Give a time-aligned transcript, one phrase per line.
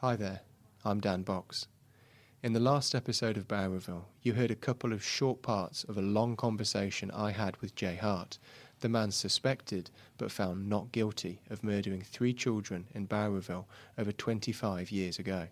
[0.00, 0.42] Hi there,
[0.84, 1.66] I'm Dan Box.
[2.40, 6.00] In the last episode of Bowraville, you heard a couple of short parts of a
[6.00, 8.38] long conversation I had with Jay Hart,
[8.78, 13.64] the man suspected but found not guilty of murdering three children in Bowraville
[13.98, 15.48] over 25 years ago.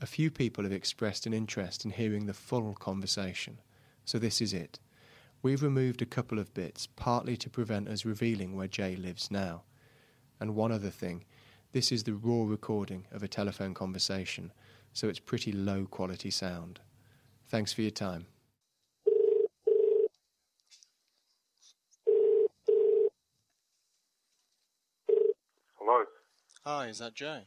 [0.00, 3.58] A few people have expressed an interest in hearing the full conversation,
[4.06, 4.78] so this is it.
[5.42, 9.64] We've removed a couple of bits, partly to prevent us revealing where Jay lives now.
[10.40, 11.26] And one other thing
[11.72, 14.52] this is the raw recording of a telephone conversation,
[14.92, 16.80] so it's pretty low quality sound.
[17.48, 18.26] Thanks for your time.
[25.78, 26.04] Hello.
[26.64, 27.46] Hi, is that Jay?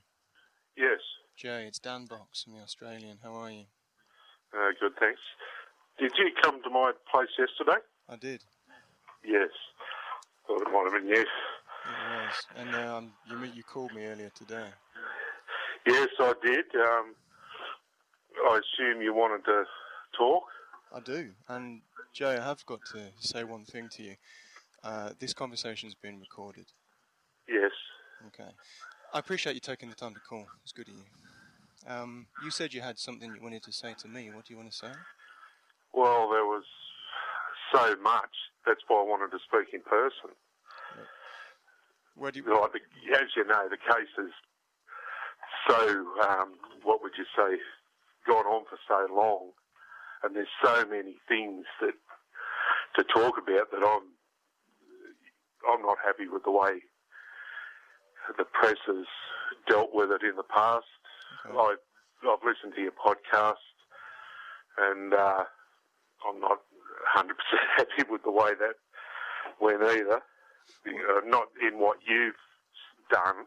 [0.78, 1.00] Yes.
[1.36, 3.18] Jay, it's Dan Box from the Australian.
[3.24, 3.66] How are you?
[4.54, 5.20] Uh, good, thanks.
[6.00, 7.80] Did you come to my place yesterday?
[8.08, 8.44] I did.
[9.26, 9.50] Yes.
[10.48, 11.26] Thought it might have been you.
[12.32, 12.60] It.
[12.60, 14.68] And um, you you called me earlier today.
[15.86, 16.66] Yes, I did.
[16.76, 17.16] Um,
[18.48, 19.64] I assume you wanted to
[20.18, 20.44] talk.
[20.96, 21.30] I do.
[21.48, 21.82] And
[22.14, 24.16] Jay, I have got to say one thing to you.
[24.84, 26.66] Uh, this conversation's been recorded.
[27.48, 27.72] Yes.
[28.28, 28.50] Okay.
[29.14, 30.48] I appreciate you taking the time to call.
[30.64, 31.04] It's good of you.
[31.88, 34.30] Um, you said you had something you wanted to say to me.
[34.34, 34.92] What do you want to say?
[35.94, 36.64] Well, there was
[37.74, 38.30] so much.
[38.66, 40.36] That's why I wanted to speak in person.
[42.16, 42.62] Where do you?
[42.62, 44.32] Like the, as you know, the case is
[45.68, 46.06] so.
[46.28, 46.54] Um,
[46.84, 47.58] what would you say?
[48.28, 49.52] Gone on for so long,
[50.24, 51.94] and there's so many things that
[52.96, 54.04] to talk about that I'm.
[55.72, 56.82] I'm not happy with the way
[58.38, 59.06] the press has
[59.68, 60.86] dealt with it in the past.
[61.46, 61.58] Okay.
[61.58, 61.76] I,
[62.28, 63.66] I've listened to your podcast,
[64.78, 65.44] and uh,
[66.28, 66.60] I'm not
[67.16, 67.30] 100%
[67.78, 68.76] happy with the way that
[69.60, 70.22] went either.
[70.86, 72.36] Uh, not in what you've
[73.12, 73.46] done,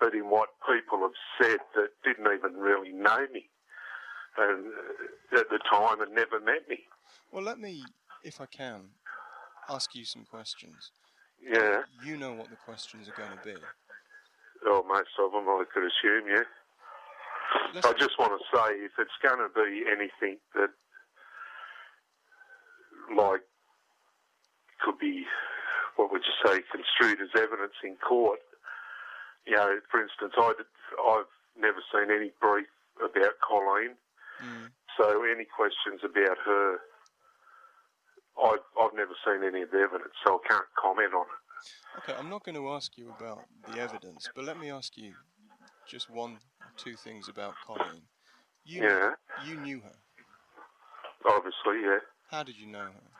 [0.00, 3.48] but in what people have said that didn't even really know me
[4.38, 4.66] and
[5.34, 6.78] uh, at the time and never met me.
[7.32, 7.84] Well, let me,
[8.24, 8.90] if I can,
[9.68, 10.90] ask you some questions.
[11.42, 13.54] Yeah, You know what the questions are going to be.
[14.68, 16.28] or most of them, I could assume.
[16.28, 16.42] Yeah.
[17.74, 20.70] Let's, I just want to say, if it's going to be anything that,
[23.16, 23.40] like,
[24.84, 25.24] could be,
[25.98, 28.38] what would you say, construed as evidence in court,
[29.46, 31.26] you know, for instance, I did, I've
[31.58, 32.70] never seen any brief
[33.02, 33.98] about Colleen,
[34.38, 36.76] Mm, so any questions about her,
[38.38, 41.98] I've, I've never seen any of the evidence, so I can't comment on it.
[41.98, 45.14] okay, I'm not going to ask you about the evidence, but let me ask you
[45.88, 48.02] just one or two things about Colleen.
[48.64, 49.10] You, Yeah,
[49.44, 49.96] you knew her.
[51.26, 51.98] obviously, yeah.
[52.30, 53.17] How did you know her?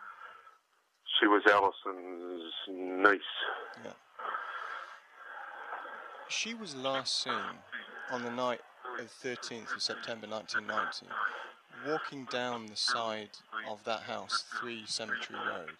[1.20, 3.20] She was Alison's niece.
[3.84, 3.92] Yeah.
[6.28, 7.32] She was last seen
[8.12, 8.60] on the night
[9.00, 11.06] of 13th of September 1990,
[11.86, 13.30] walking down the side
[13.68, 15.70] of that house, 3 Cemetery Road.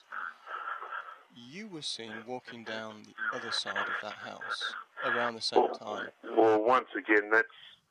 [1.34, 4.74] You were seen walking down the other side of that house
[5.04, 6.08] around the same time.
[6.36, 7.46] Well, once again, that's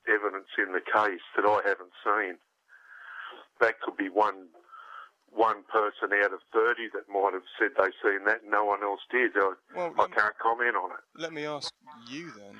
[0.10, 2.38] evidence in the case that I haven't seen.
[3.62, 4.48] That could be one
[5.32, 8.82] one person out of 30 that might have said they seen that and no one
[8.84, 9.32] else did.
[9.36, 11.22] I, Well, I can't comment on it.
[11.22, 11.74] let me ask
[12.10, 12.56] you then.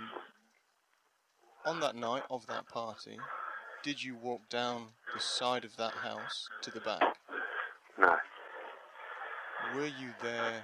[1.66, 3.18] On that night of that party,
[3.84, 7.02] did you walk down the side of that house to the back?
[8.00, 8.16] No.
[9.76, 10.64] Were you there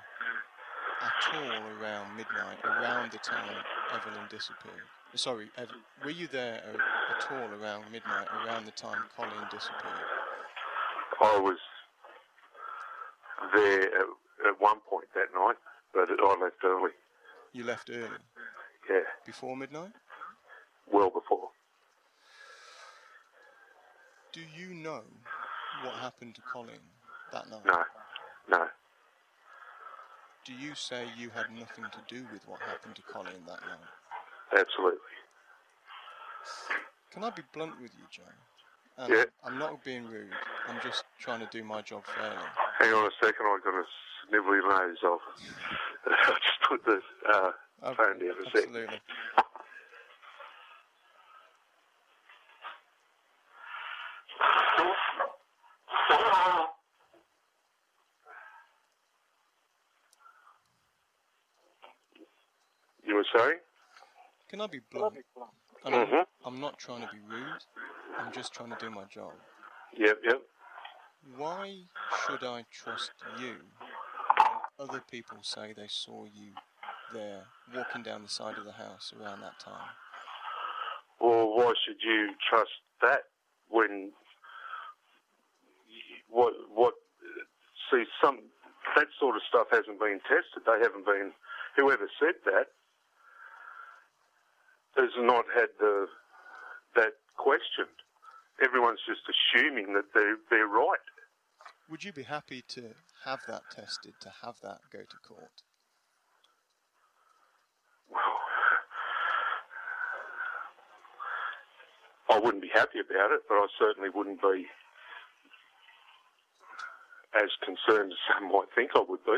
[1.02, 3.56] at all around midnight, around the time
[3.94, 4.84] Evelyn disappeared?
[5.16, 5.50] Sorry,
[6.04, 9.94] were you there at all around midnight, around the time Colleen disappeared?
[11.22, 11.58] I was
[13.54, 14.08] there at,
[14.50, 15.56] at one point that night,
[15.94, 16.92] but I left early.
[17.54, 18.08] You left early,
[18.90, 19.92] Yeah, before midnight?
[20.92, 21.50] well before.
[24.34, 25.02] Do you know
[25.86, 26.80] what happened to Colin
[27.32, 27.62] that night?
[27.66, 27.84] No,
[28.50, 28.66] no.
[30.46, 34.60] Do you say you had nothing to do with what happened to Colin that night?
[34.60, 35.00] Absolutely.
[37.12, 38.24] Can I be blunt with you, Joe?
[38.98, 39.24] And Yeah.
[39.46, 40.30] I'm not being rude.
[40.68, 42.36] I'm just trying to do my job fairly.
[42.80, 43.84] Hang on a second, I've got a
[44.28, 44.98] snivelly nose.
[45.04, 45.20] I'll,
[46.08, 47.00] I'll just put the
[47.32, 47.52] uh,
[47.86, 48.64] Okay, phone down a sec.
[48.64, 49.00] absolutely.
[63.06, 63.60] You were saying?
[64.50, 65.16] Can I be blunt?
[65.86, 66.14] And Mhm.
[66.14, 67.64] I'm, I'm not trying to be rude.
[68.18, 69.34] I'm just trying to do my job.
[69.98, 70.42] Yep, yep.
[71.38, 71.84] Why
[72.26, 73.56] should I trust you
[74.80, 76.52] other people say they saw you
[77.14, 77.44] there
[77.74, 79.90] walking down the side of the house around that time?
[81.20, 82.72] Well, why should you trust
[83.02, 83.22] that
[83.70, 84.12] when
[86.30, 86.94] what what
[87.92, 88.40] see some
[88.96, 90.66] that sort of stuff hasn't been tested.
[90.66, 91.32] They haven't been
[91.76, 92.68] whoever said that
[94.98, 96.08] has not had the
[96.96, 97.98] that questioned.
[98.64, 101.08] Everyone's just assuming that they're they're right.
[101.90, 102.96] Would you be happy to
[103.26, 105.64] have that tested, to have that go to court?
[108.10, 108.22] Well,
[112.30, 114.66] I wouldn't be happy about it, but I certainly wouldn't be
[117.36, 119.38] as concerned as some might think I would be.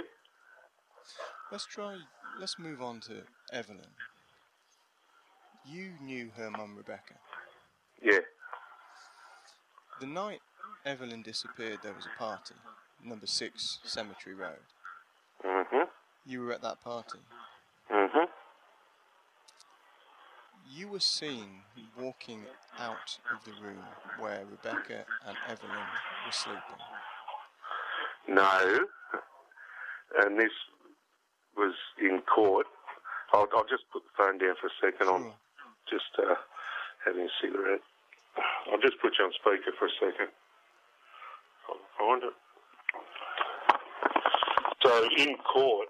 [1.52, 1.98] Let's try.
[2.40, 3.96] Let's move on to Evelyn.
[5.66, 7.16] You knew her mum, Rebecca.
[8.02, 8.20] Yeah.
[10.00, 10.42] The night
[10.86, 12.54] Evelyn disappeared, there was a party,
[13.04, 14.62] number six Cemetery Road.
[15.44, 15.90] Mhm.
[16.26, 17.20] You were at that party.
[17.90, 18.30] Mhm.
[20.68, 21.64] You were seen
[21.98, 22.46] walking
[22.78, 23.84] out of the room
[24.20, 25.88] where Rebecca and Evelyn
[26.26, 26.82] were sleeping.
[28.28, 28.88] No.
[30.18, 30.52] And this
[31.56, 32.68] was in court.
[33.34, 35.10] I'll, I'll just put the phone down for a second.
[35.10, 35.34] I'm
[35.90, 36.36] just uh,
[37.04, 37.82] having a cigarette.
[38.68, 40.32] I'll just put you on speaker for a second.
[42.06, 42.34] I'll find it.
[44.86, 45.90] So in court,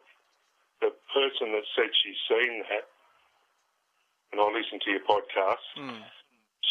[0.82, 2.88] the person that said she's seen that,
[4.32, 6.04] and I listened to your podcast, Hmm.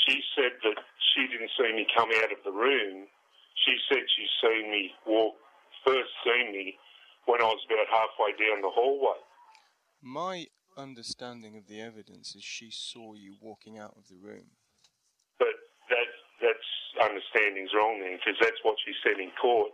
[0.06, 0.78] she said that
[1.14, 3.08] she didn't see me come out of the room.
[3.64, 5.34] She said she seen me walk,
[5.84, 6.78] first seen me
[7.26, 9.18] when I was about halfway down the hallway.
[10.02, 10.46] My
[10.76, 14.50] understanding of the evidence is she saw you walking out of the room.
[17.04, 19.72] Understanding's wrong then, because that's what she said in court.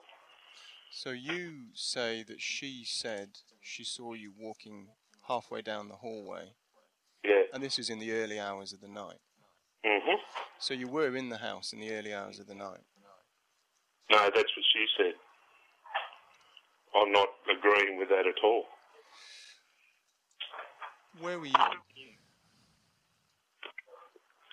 [0.91, 4.88] So you say that she said she saw you walking
[5.29, 6.55] halfway down the hallway,
[7.23, 7.44] Yeah.
[7.53, 9.21] and this is in the early hours of the night.
[9.85, 10.21] Mhm.
[10.59, 12.81] So you were in the house in the early hours of the night.
[14.11, 15.15] No, that's what she said.
[16.94, 18.69] I'm not agreeing with that at all.
[21.21, 21.53] Where were you?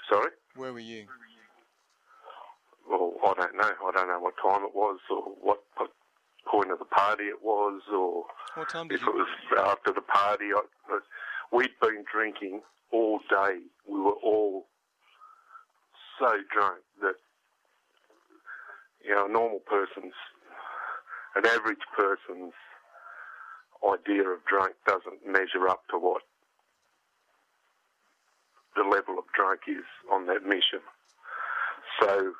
[0.09, 0.31] Sorry.
[0.55, 1.07] Where were you?
[2.89, 3.71] Well, I don't know.
[3.87, 5.91] I don't know what time it was, or what, what
[6.49, 8.23] point of the party it was, or
[8.55, 9.27] What time did if it was
[9.59, 10.45] after the party.
[10.55, 10.99] I, I-
[11.51, 12.61] we'd been drinking
[12.91, 13.59] all day.
[13.87, 14.67] We were all
[16.19, 17.15] so drunk that
[19.03, 20.13] you know a normal person's,
[21.35, 22.53] an average person's
[23.87, 26.23] idea of drunk doesn't measure up to what
[28.75, 30.81] the level of drunk is on that mission.
[32.01, 32.33] So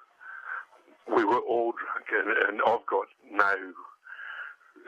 [1.15, 3.53] we were all drunk, and, and I've got no.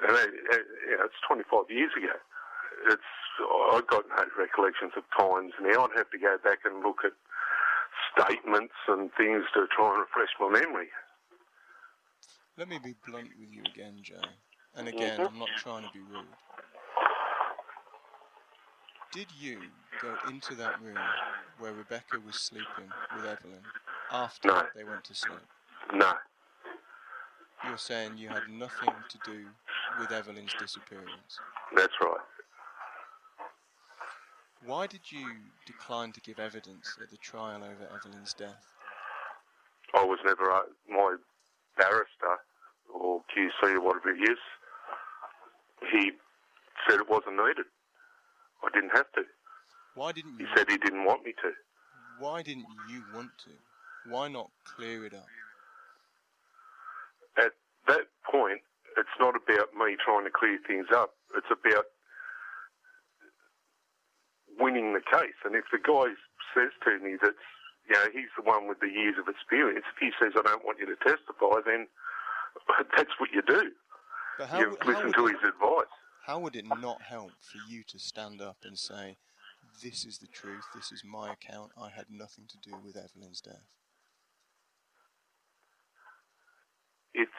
[0.07, 2.15] And it, it, you know, it's 25 years ago.
[2.91, 3.11] It's
[3.73, 5.85] I've got no recollections of times now.
[5.85, 7.13] I'd have to go back and look at
[8.11, 10.89] statements and things to try and refresh my memory.
[12.57, 14.15] Let me be blunt with you again, Joe.
[14.75, 14.97] And mm-hmm.
[14.97, 16.25] again, I'm not trying to be rude.
[19.11, 19.59] Did you
[20.01, 20.97] go into that room
[21.57, 23.63] where Rebecca was sleeping with Evelyn
[24.11, 24.63] after No.
[24.75, 25.39] they went to sleep?
[25.93, 26.13] No,
[27.65, 29.45] You're saying you had nothing to do
[29.99, 31.39] with Evelyn's disappearance.
[31.75, 32.17] that's right.
[34.65, 35.25] Why did you
[35.65, 38.65] decline to give evidence at the trial over Evelyn's death?
[39.95, 41.15] I was never uh, my
[41.77, 42.37] barrister
[42.93, 44.37] or QC or whatever he is.
[45.91, 46.11] He
[46.87, 47.65] said it wasn't needed.
[48.63, 49.21] I didn't have to.
[49.95, 50.45] Why didn't you?
[50.45, 51.51] He said he didn't want me to.
[52.19, 54.11] Why didn't you want to?
[54.11, 55.25] Why not clear it up?
[57.89, 58.61] At that point,
[58.97, 61.17] it's not about me trying to clear things up.
[61.35, 61.85] It's about
[64.59, 65.37] winning the case.
[65.43, 66.13] And if the guy
[66.53, 67.33] says to me that,
[67.89, 70.63] you know, he's the one with the years of experience, if he says, I don't
[70.65, 71.87] want you to testify, then
[72.95, 73.71] that's what you do.
[74.37, 75.89] But how, you listen to it, his advice.
[76.25, 79.17] how would it not help for you to stand up and say,
[79.81, 83.41] this is the truth, this is my account, I had nothing to do with Evelyn's
[83.41, 83.65] death?
[87.13, 87.31] It's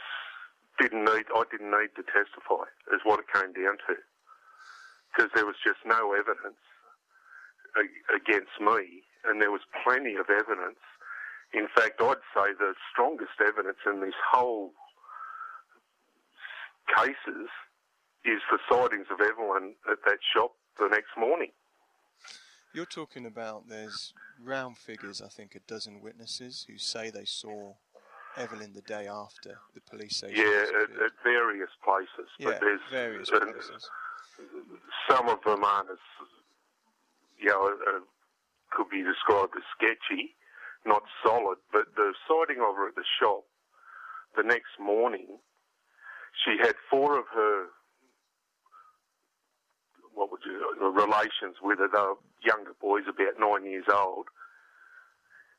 [0.81, 1.27] didn't need.
[1.35, 2.65] I didn't need to testify.
[2.93, 3.95] Is what it came down to,
[5.13, 6.61] because there was just no evidence
[8.15, 10.81] against me, and there was plenty of evidence.
[11.53, 14.73] In fact, I'd say the strongest evidence in this whole
[16.97, 17.49] cases
[18.25, 21.51] is the sightings of Evelyn at that shop the next morning.
[22.73, 27.75] You're talking about there's round figures, I think a dozen witnesses who say they saw
[28.37, 32.81] Evelyn the day after the police say Yeah, at, at various places, yeah, but there's
[32.91, 33.89] various uh, places.
[35.09, 35.99] some of them aren't as,
[37.39, 38.01] you know, uh,
[38.71, 40.37] could be described as sketchy,
[40.87, 41.59] not solid.
[41.73, 43.45] But the sighting of her at the shop
[44.37, 45.27] the next morning,
[46.45, 47.67] she had four of her
[50.15, 50.61] what would you
[50.93, 51.89] relations with her.
[51.89, 54.27] They younger boys, about nine years old.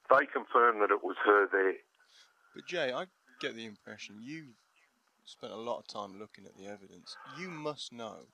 [0.10, 1.76] They confirmed that it was her there.
[2.54, 3.06] But Jay, I
[3.40, 4.46] get the impression you
[5.26, 7.16] spent a lot of time looking at the evidence.
[7.40, 8.28] You must know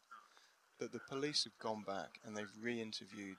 [0.80, 3.38] that the police have gone back and they've re-interviewed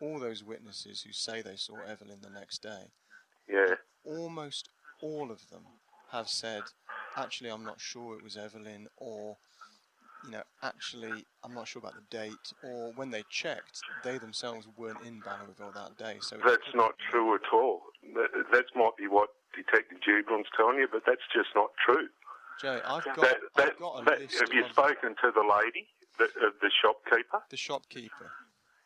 [0.00, 2.90] all those witnesses who say they saw Evelyn the next day.
[3.48, 3.74] Yeah.
[4.04, 4.70] Almost
[5.00, 5.62] all of them
[6.10, 6.62] have said,
[7.16, 9.36] actually, I'm not sure it was Evelyn, or
[10.24, 14.66] you know, actually, I'm not sure about the date, or when they checked, they themselves
[14.76, 16.16] weren't in Bowraville that day.
[16.20, 17.82] So that's not true at all.
[18.14, 22.08] That, that might be what Detective Jubelin's telling you, but that's just not true.
[22.60, 24.40] Jay, I've got, that, that, I've got a that, list.
[24.40, 27.40] Have you spoken to the lady, the, uh, the shopkeeper?
[27.50, 28.30] The shopkeeper.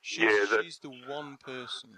[0.00, 1.90] She's, yeah, that, she's the one person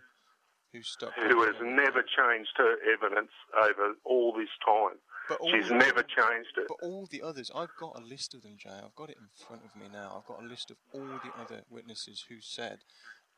[0.73, 1.13] who stuck.
[1.15, 4.99] Who has never changed her evidence over all this time.
[5.29, 6.67] But She's never changed it.
[6.69, 8.71] But all the others, I've got a list of them, Jay.
[8.71, 10.17] I've got it in front of me now.
[10.19, 12.79] I've got a list of all the other witnesses who said,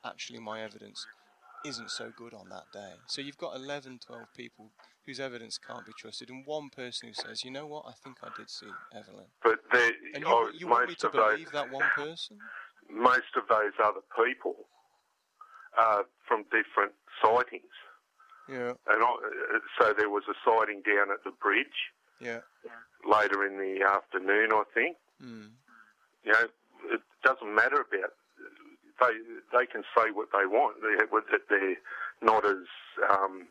[0.05, 1.07] actually, my evidence
[1.65, 2.93] isn't so good on that day.
[3.07, 4.71] So you've got 11, 12 people
[5.07, 8.19] whose evidence can't be trusted, and one person who says, you know what, I think
[8.23, 9.27] I did see Evelyn.
[9.43, 9.59] But
[10.15, 12.39] and you, oh, you want me to believe those, that one person?
[12.91, 14.55] Most of those other people
[15.79, 16.93] are from different
[17.23, 17.73] sightings.
[18.49, 18.73] Yeah.
[18.89, 19.17] And I,
[19.81, 21.93] so there was a sighting down at the bridge.
[22.21, 22.41] Yeah.
[23.05, 24.97] Later in the afternoon, I think.
[25.23, 25.51] Mm.
[26.25, 26.47] You know,
[26.93, 28.13] it doesn't matter about.
[29.01, 29.15] They
[29.53, 30.77] they can say what they want.
[30.83, 30.95] They
[31.49, 31.77] they're
[32.23, 32.67] not as
[33.11, 33.49] um,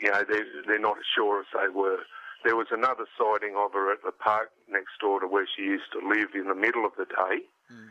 [0.00, 1.98] you know they're they're not as sure as they were.
[2.44, 5.90] There was another sighting of her at the park next door to where she used
[5.92, 7.46] to live in the middle of the day.
[7.72, 7.88] Mm.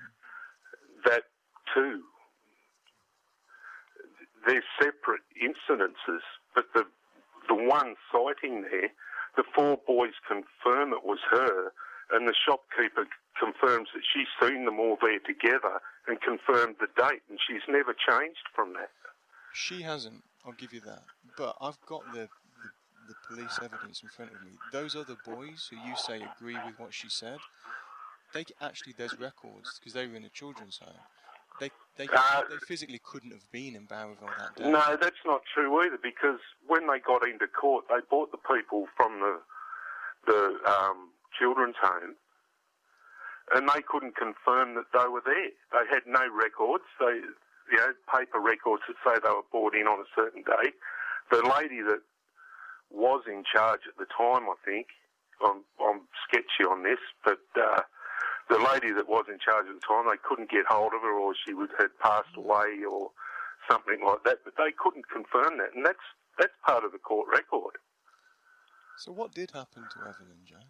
[1.05, 1.24] That
[1.74, 2.03] too
[4.46, 6.22] they're separate incidences,
[6.55, 6.86] but the
[7.48, 8.89] the one sighting there,
[9.36, 11.74] the four boys confirm it was her,
[12.12, 13.07] and the shopkeeper
[13.39, 17.93] confirms that she's seen them all there together and confirmed the date, and she's never
[17.93, 18.89] changed from that.
[19.53, 20.24] She hasn't.
[20.45, 21.03] I'll give you that.
[21.38, 22.69] But I've got the, the,
[23.07, 24.51] the police evidence in front of me.
[24.72, 27.38] Those other boys who you say agree with what she said,
[28.33, 30.93] they actually there's records because they were in a children's home.
[31.60, 34.72] They they, uh, they physically couldn't have been in Bowraville that day.
[34.72, 36.00] No, that's not true either.
[36.01, 39.39] Because when they got into court, they brought the people from the
[40.25, 42.15] the um, children's home,
[43.55, 45.51] and they couldn't confirm that they were there.
[45.71, 46.85] They had no records.
[46.99, 47.21] They
[47.71, 50.71] you know paper records that say they were brought in on a certain day.
[51.31, 52.01] The lady that
[52.91, 54.87] was in charge at the time, I think,
[55.41, 57.81] I'm, I'm sketchy on this, but uh,
[58.49, 61.11] the lady that was in charge at the time, they couldn't get hold of her,
[61.11, 63.09] or she would, had passed away, or
[63.69, 64.45] something like that.
[64.45, 66.05] But they couldn't confirm that, and that's
[66.37, 67.77] that's part of the court record.
[68.97, 70.61] So what did happen to Evelyn, Joe?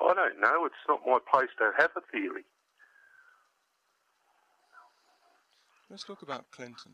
[0.00, 0.64] I don't know.
[0.64, 2.44] It's not my place to have a theory.
[5.90, 6.92] Let's talk about Clinton.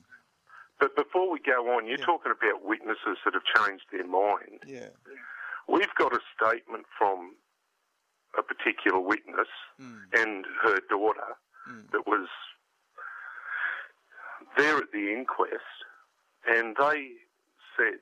[0.81, 2.05] But before we go on, you're yeah.
[2.05, 4.65] talking about witnesses that have changed their mind.
[4.67, 4.89] Yeah.
[5.69, 7.35] We've got a statement from
[8.39, 9.49] a particular witness
[9.81, 10.01] mm.
[10.15, 11.37] and her daughter
[11.69, 11.91] mm.
[11.93, 12.29] that was
[14.57, 15.77] there at the inquest,
[16.49, 17.09] and they
[17.77, 18.01] said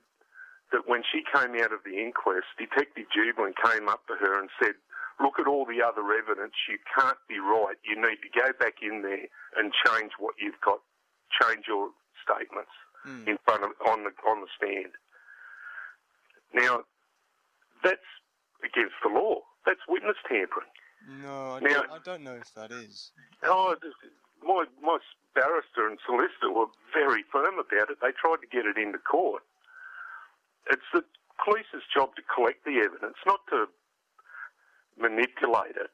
[0.72, 4.50] that when she came out of the inquest, Detective Jubelin came up to her and
[4.60, 4.74] said,
[5.20, 6.54] Look at all the other evidence.
[6.68, 7.76] You can't be right.
[7.84, 10.80] You need to go back in there and change what you've got,
[11.40, 12.74] change your statements
[13.06, 13.28] mm.
[13.28, 14.92] in front of on the on the stand.
[16.52, 16.82] Now,
[17.82, 18.10] that's
[18.64, 19.42] against the law.
[19.66, 20.70] That's witness tampering.
[21.22, 23.10] No, I, now, don't, I don't know if that is.
[23.42, 23.76] Oh,
[24.42, 24.98] my, my
[25.34, 27.98] barrister and solicitor were very firm about it.
[28.00, 29.42] They tried to get it into court.
[30.70, 31.04] It's the
[31.44, 33.66] police's job to collect the evidence, not to
[34.98, 35.90] manipulate it.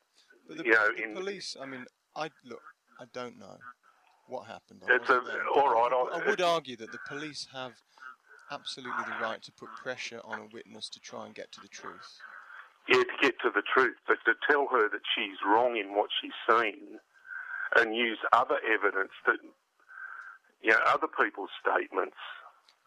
[0.49, 1.85] But the, you know, the in, police, I mean,
[2.17, 2.63] I look,
[3.01, 3.57] I don't know
[4.29, 4.83] what happened.
[4.89, 5.21] it's a,
[5.55, 5.91] all right.
[5.93, 7.73] I, I would argue that the police have
[8.51, 11.69] absolutely the right to put pressure on a witness to try and get to the
[11.69, 12.21] truth
[12.91, 16.11] yeah, to get to the truth, but to tell her that she's wrong in what
[16.21, 16.99] she's seen
[17.77, 19.39] and use other evidence that,
[20.63, 22.17] you know, other people's statements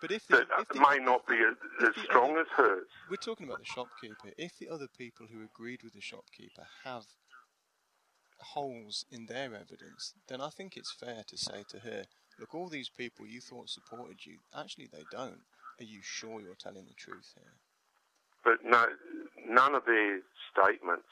[0.04, 1.56] but if the, that if the, may not be as,
[1.88, 2.88] as strong other, as hers.
[3.10, 4.34] We're talking about the shopkeeper.
[4.38, 7.06] If the other people who agreed with the shopkeeper have
[8.40, 12.04] holes in their evidence, then I think it's fair to say to her,
[12.38, 15.40] look, all these people you thought supported you, actually they don't.
[15.80, 17.54] Are you sure you're telling the truth here?
[18.44, 18.88] But no,
[19.48, 20.20] none of their
[20.52, 21.08] statements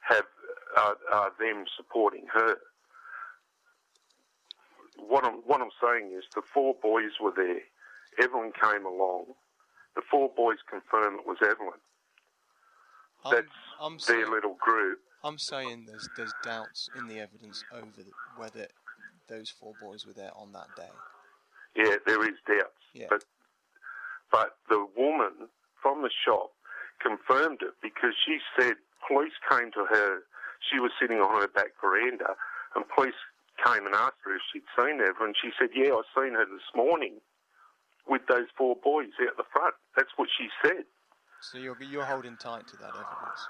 [0.00, 0.26] have
[0.76, 2.56] are, are them supporting her.
[5.08, 7.62] what I'm what I'm saying is the four boys were there.
[8.20, 9.26] Evelyn came along.
[9.96, 11.80] The four boys confirmed it was Evelyn.
[13.24, 13.46] I'm, That's
[13.80, 14.98] I'm their saying, little group.
[15.22, 18.04] I'm saying there's there's doubts in the evidence over the,
[18.36, 18.68] whether
[19.28, 20.92] those four boys were there on that day.
[21.76, 22.84] Yeah, there is doubts.
[22.94, 23.06] Yeah.
[23.10, 23.24] But
[24.30, 25.48] but the woman
[25.82, 26.52] from the shop
[27.02, 28.74] confirmed it because she said
[29.06, 30.20] police came to her.
[30.70, 32.36] She was sitting on her back veranda,
[32.76, 33.16] and police
[33.64, 35.34] came and asked her if she'd seen Evelyn.
[35.40, 37.20] She said, "Yeah, I seen her this morning
[38.06, 40.84] with those four boys out the front." That's what she said.
[41.40, 43.42] So you're you're holding tight to that evidence.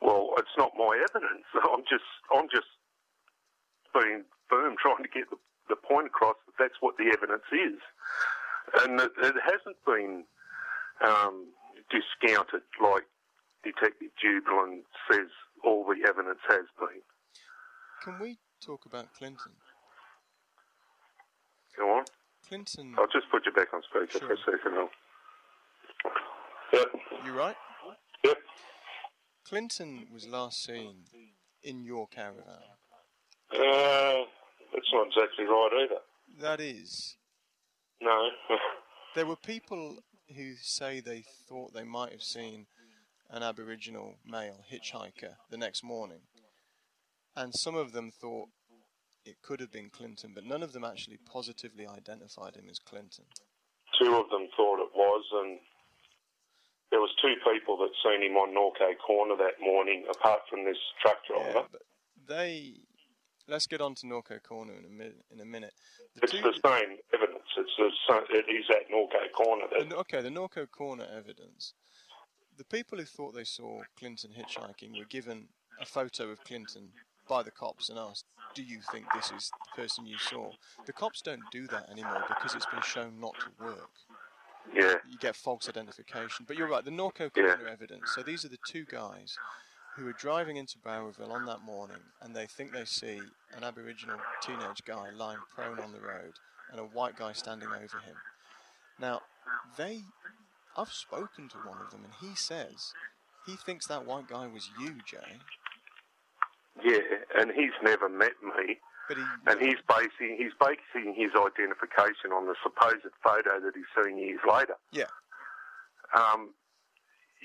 [0.00, 1.46] Well, it's not my evidence.
[1.72, 2.70] I'm just I'm just
[3.94, 5.36] being firm, trying to get the,
[5.68, 7.80] the point across that that's what the evidence is,
[8.82, 10.24] and it, it hasn't been
[11.02, 11.48] um,
[11.90, 13.04] discounted like
[13.64, 15.30] Detective Jubelin says
[15.64, 17.00] all the evidence has been.
[18.02, 19.52] Can we talk about Clinton?
[21.76, 22.04] Go on.
[22.48, 24.74] Clinton, I'll just put you back on speaker for a second.
[24.78, 24.90] I'll...
[26.72, 26.88] Yep.
[27.24, 27.56] you right?
[28.24, 28.36] Yep.
[29.48, 31.04] Clinton was last seen
[31.62, 32.44] in your caravan.
[33.52, 34.24] Uh,
[34.72, 36.00] that's not exactly right either.
[36.40, 37.16] That is,
[38.00, 38.28] No.
[39.14, 39.98] there were people
[40.36, 42.66] who say they thought they might have seen
[43.30, 46.22] an Aboriginal male hitchhiker the next morning,
[47.36, 48.48] and some of them thought
[49.24, 53.24] it could have been Clinton, but none of them actually positively identified him as Clinton.
[53.98, 55.58] two of them thought it was, and
[56.90, 60.76] there was two people that seen him on Norco Corner that morning, apart from this
[61.00, 61.66] truck driver.
[61.72, 61.78] Yeah,
[62.26, 62.74] they.
[63.46, 65.24] Let's get on to Norco Corner in a minute.
[65.30, 65.74] In a minute.
[66.14, 67.44] The it's two- the same evidence.
[67.56, 69.66] It's the same, it is at Norco Corner.
[69.70, 71.74] The, That, okay, the Norco Corner evidence.
[72.56, 75.48] The people who thought they saw Clinton hitchhiking were given
[75.80, 76.90] a photo of Clinton
[77.28, 80.50] by the cops and asked, Do you think this is the person you saw?
[80.86, 83.90] The cops don't do that anymore because it's been shown not to work.
[84.74, 86.44] yeah, You get false identification.
[86.46, 87.44] But you're right, the Norco Yeah.
[87.56, 88.12] Corner evidence.
[88.14, 89.36] So these are the two guys
[89.96, 93.20] who are driving into Bowraville on that morning and they think they see
[93.56, 96.34] an Aboriginal teenage guy lying prone on the road
[96.70, 98.16] and a white guy standing over him.
[99.00, 99.20] Now,
[99.76, 100.00] they.
[100.76, 102.92] I've spoken to one of them and he says
[103.46, 105.38] he thinks that white guy was you, Jay.
[106.82, 106.98] Yeah,
[107.38, 109.24] and he's never met me, But he.
[109.46, 114.40] and he's basing he's basing his identification on the supposed photo that he's seen years
[114.48, 114.74] later.
[114.92, 115.10] Yeah.
[116.16, 116.54] Um,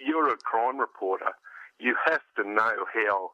[0.06, 1.32] you're a crime reporter.
[1.80, 3.32] You have to know how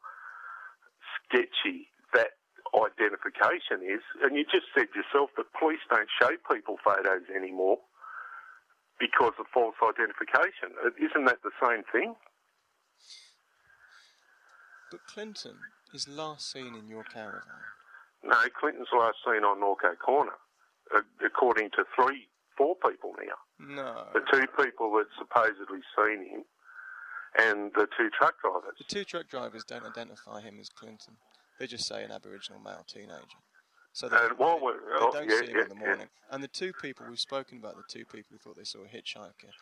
[1.24, 2.30] sketchy that
[2.74, 4.02] identification is.
[4.22, 7.78] And you just said yourself that police don't show people photos anymore
[8.98, 10.74] because of false identification.
[10.98, 12.14] Isn't that the same thing?
[14.90, 15.56] But Clinton
[15.96, 17.40] is last seen in your caravan.
[18.22, 20.36] No, Clinton's last seen on Norco Corner,
[20.94, 23.38] uh, according to three, four people now.
[23.58, 24.06] No.
[24.12, 26.44] The two people that supposedly seen him
[27.38, 28.76] and the two truck drivers.
[28.78, 31.14] The two truck drivers don't identify him as Clinton.
[31.58, 33.40] They just say an Aboriginal male teenager.
[33.92, 35.86] So they, they- we're- they oh, don't yeah, see him yeah, in the yeah.
[35.86, 36.08] morning.
[36.30, 38.88] And the two people we've spoken about, the two people who thought they saw a
[38.88, 39.52] hitchhiker,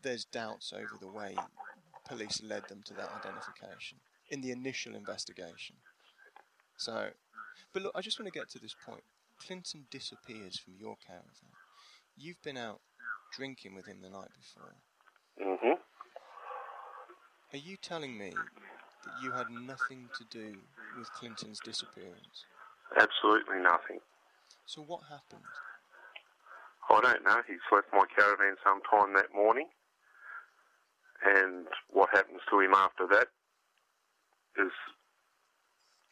[0.00, 1.36] there's doubts over the way
[2.08, 5.76] police led them to that identification in the initial investigation.
[6.76, 7.10] So,
[7.72, 9.02] but look, I just want to get to this point.
[9.40, 11.56] Clinton disappears from your caravan.
[12.16, 12.80] You've been out
[13.30, 14.74] drinking with him the night before.
[15.40, 15.78] hmm
[17.52, 18.32] Are you telling me
[19.04, 20.56] that you had nothing to do
[20.96, 22.44] with Clinton's disappearance?
[22.96, 24.00] Absolutely nothing.
[24.66, 25.54] So what happened?
[26.90, 27.42] I don't know.
[27.46, 29.68] He's left my caravan sometime that morning.
[31.24, 33.28] And what happens to him after that
[34.58, 34.72] is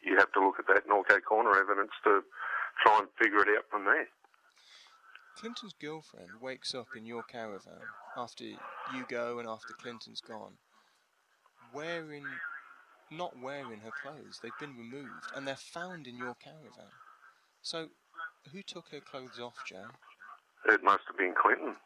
[0.03, 2.23] you have to look at that Norco Corner evidence to
[2.83, 4.09] try and figure it out from there.
[5.37, 7.85] Clinton's girlfriend wakes up in your caravan
[8.17, 10.55] after you go and after Clinton's gone,
[11.75, 12.25] wearing,
[13.11, 14.41] not wearing her clothes.
[14.43, 16.91] They've been removed and they're found in your caravan.
[17.61, 17.89] So,
[18.53, 19.89] who took her clothes off, Joe?
[20.67, 21.77] It must have been Clinton.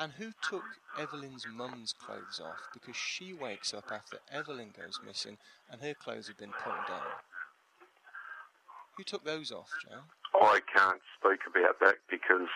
[0.00, 0.64] And who took
[0.98, 2.68] Evelyn's mum's clothes off?
[2.72, 5.36] Because she wakes up after Evelyn goes missing
[5.70, 7.12] and her clothes have been pulled down.
[8.96, 10.00] Who took those off, Joe?
[10.40, 12.48] I can't speak about that because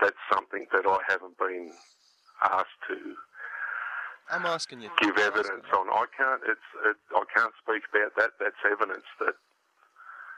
[0.00, 1.72] that's something that I haven't been
[2.42, 3.14] asked to
[4.30, 4.90] I'm asking you.
[5.00, 5.88] give evidence on.
[5.88, 6.40] I can't.
[6.48, 6.68] It's.
[6.84, 8.30] It, I can't speak about that.
[8.40, 9.34] That's evidence that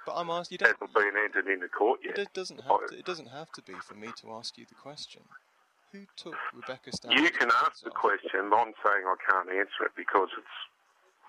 [0.05, 0.59] But I'm asking you.
[0.59, 2.17] Don't, hasn't been entered into court yet.
[2.17, 2.99] do- doesn't have to.
[2.99, 5.23] It doesn't have to be for me to ask you the question.
[5.93, 8.53] Who took Rebecca Stanley's You can ask the question.
[8.53, 10.57] I'm saying I can't answer it because it's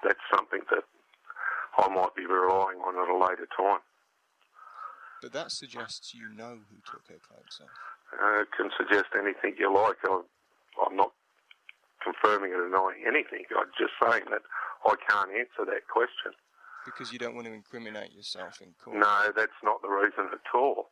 [0.04, 0.84] that's something that
[1.78, 3.80] I might be relying on at a later time.
[5.22, 7.72] But that suggests you know who took her clothes off.
[8.16, 9.98] Uh, can suggest anything you like.
[10.10, 10.24] I'm,
[10.86, 11.12] I'm not
[12.04, 13.46] confirming or denying anything.
[13.56, 14.42] I'm just saying that
[14.86, 16.32] I can't answer that question.
[16.86, 18.98] Because you don't want to incriminate yourself in court.
[18.98, 20.88] No, that's not the reason at all.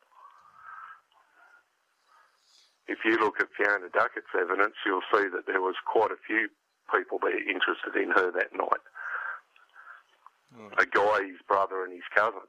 [2.88, 6.50] If you look at Fiona Duckett's evidence, you'll see that there was quite a few
[6.94, 8.84] people there interested in her that night.
[10.80, 12.48] A guy, his brother, and his cousin.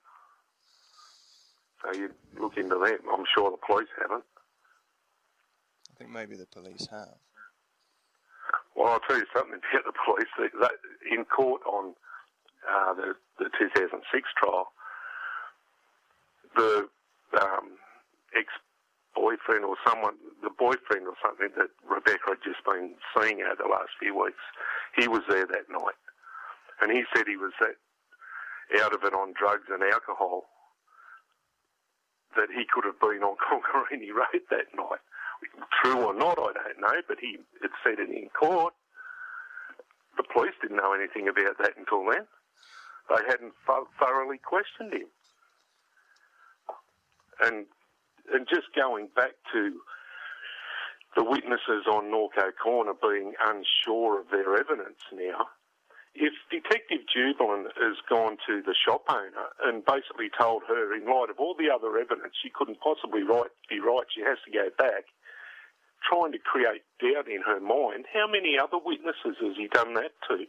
[1.82, 2.98] So you look into them.
[3.12, 4.24] I'm sure the police haven't.
[5.90, 7.18] I think maybe the police have.
[8.74, 10.28] Well, I'll tell you something about the police.
[10.38, 11.94] They, they, in court on
[12.70, 14.72] uh, the, the 2006 trial,
[16.56, 16.88] the
[17.40, 17.72] um,
[19.18, 23.68] ex-boyfriend or someone, the boyfriend or something that Rebecca had just been seeing over the
[23.68, 24.42] last few weeks,
[24.96, 25.98] he was there that night.
[26.80, 27.52] And he said he was
[28.82, 30.44] out of it on drugs and alcohol
[32.36, 35.02] that he could have been on Congarini Road that night.
[35.82, 38.74] True or not, I don't know, but he had said it in court.
[40.16, 42.26] The police didn't know anything about that until then.
[43.08, 43.54] They hadn't
[43.98, 45.08] thoroughly questioned him.
[47.40, 47.66] And
[48.32, 49.80] and just going back to
[51.16, 55.48] the witnesses on Norco Corner being unsure of their evidence now,
[56.14, 61.30] if Detective Jubelin has gone to the shop owner and basically told her, in light
[61.30, 65.04] of all the other evidence, she couldn't possibly be right, she has to go back,
[66.02, 70.12] trying to create doubt in her mind, how many other witnesses has he done that
[70.28, 70.44] to?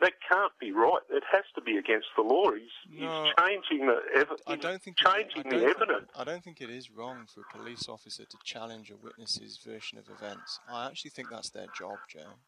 [0.00, 1.00] That can't be right.
[1.10, 2.52] It has to be against the law.
[2.52, 4.40] He's, no, he's changing the evidence.
[4.46, 6.08] I don't think changing it, the evidence.
[6.16, 9.98] I don't think it is wrong for a police officer to challenge a witness's version
[9.98, 10.58] of events.
[10.72, 12.40] I actually think that's their job, Joe.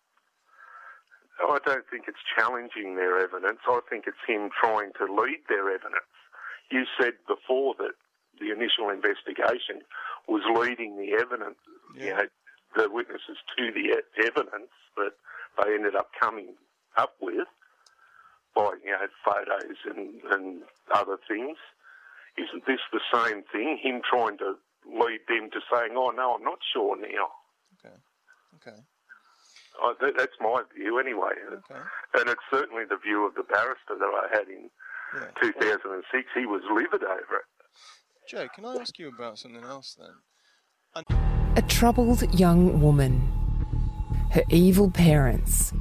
[1.41, 3.59] I don't think it's challenging their evidence.
[3.69, 6.09] I think it's him trying to lead their evidence.
[6.71, 7.93] You said before that
[8.41, 9.85] the initial investigation
[10.27, 11.59] was leading the evidence,
[11.97, 12.05] yeah.
[12.05, 12.27] you know,
[12.77, 15.13] the witnesses to the evidence that
[15.61, 16.55] they ended up coming
[16.97, 17.49] up with
[18.55, 20.63] by, you know, photos and, and
[20.95, 21.57] other things.
[22.37, 23.79] Isn't this the same thing?
[23.83, 24.55] Him trying to
[24.87, 27.29] lead them to saying, oh, no, I'm not sure now.
[27.79, 27.95] Okay.
[28.57, 28.79] Okay.
[29.81, 31.33] Oh, that, that's my view anyway.
[31.51, 31.81] Okay.
[32.19, 34.71] And it's certainly the view of the barrister that I had in
[35.15, 35.29] yeah.
[35.41, 36.29] 2006.
[36.35, 37.49] He was livid over it.
[38.29, 41.05] Joe, can I ask you about something else then?
[41.57, 43.29] A troubled young woman.
[44.31, 45.73] Her evil parents.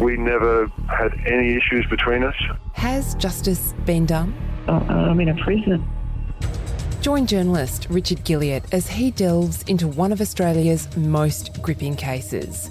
[0.00, 2.34] We never had any issues between us.
[2.72, 4.34] Has justice been done?
[4.66, 5.86] Uh, I'm in a prison.
[7.02, 12.70] Join journalist Richard Guilliatt as he delves into one of Australia's most gripping cases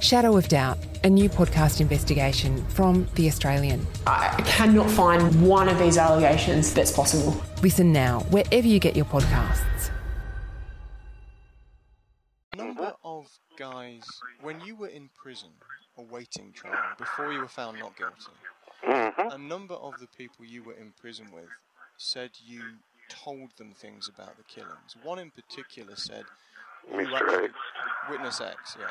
[0.00, 3.84] Shadow of Doubt, a new podcast investigation from The Australian.
[4.06, 7.40] I cannot find one of these allegations that's possible.
[7.62, 9.90] Listen now, wherever you get your podcasts.
[12.56, 14.02] Number of guys,
[14.40, 15.50] when you were in prison
[15.98, 18.32] awaiting trial, before you were found not guilty,
[18.86, 19.28] mm-hmm.
[19.32, 21.48] a number of the people you were in prison with
[21.96, 22.62] said you
[23.08, 24.96] told them things about the killings.
[25.02, 26.24] One in particular said,
[26.92, 27.44] Mr.
[27.44, 27.52] X.
[28.10, 28.90] Witness X, yeah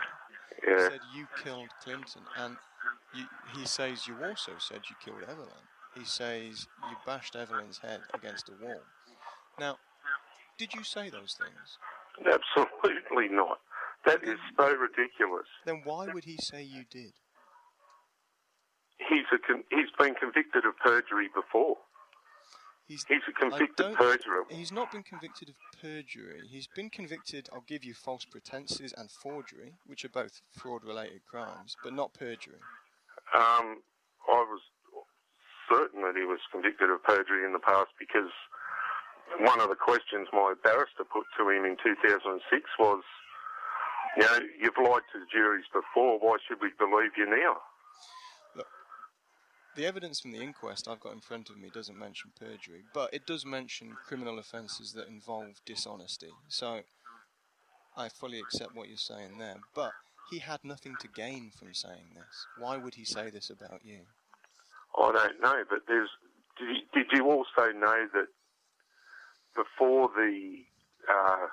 [0.66, 0.90] yeah.
[0.90, 2.58] said you killed Clinton, and
[3.14, 5.66] you, he says you also said you killed Evelyn.
[5.96, 8.82] He says you bashed Evelyn's head against a wall.
[9.60, 9.78] Now,
[10.58, 11.78] did you say those things?
[12.20, 13.60] Absolutely not.
[14.08, 15.48] That is so ridiculous.
[15.66, 17.12] Then why would he say you did?
[18.98, 21.76] He's a con- he's been convicted of perjury before.
[22.88, 24.48] He's, he's a convicted perjurer.
[24.50, 26.48] He's not been convicted of perjury.
[26.50, 31.26] He's been convicted, I'll give you false pretenses and forgery, which are both fraud related
[31.30, 32.64] crimes, but not perjury.
[33.36, 33.84] Um,
[34.32, 34.62] I was
[35.70, 38.32] certain that he was convicted of perjury in the past because
[39.44, 42.40] one of the questions my barrister put to him in 2006
[42.80, 43.04] was,
[44.18, 47.58] you know, you've lied to the juries before, why should we believe you now?
[48.56, 48.68] Look,
[49.76, 53.14] The evidence from the inquest I've got in front of me doesn't mention perjury, but
[53.14, 56.32] it does mention criminal offences that involve dishonesty.
[56.48, 56.82] So
[57.96, 59.58] I fully accept what you're saying there.
[59.76, 59.92] But
[60.32, 62.48] he had nothing to gain from saying this.
[62.58, 64.00] Why would he say this about you?
[64.98, 66.10] I don't know, but there's.
[66.58, 68.28] Did you, did you also know that
[69.56, 70.64] before the
[71.08, 71.48] uh,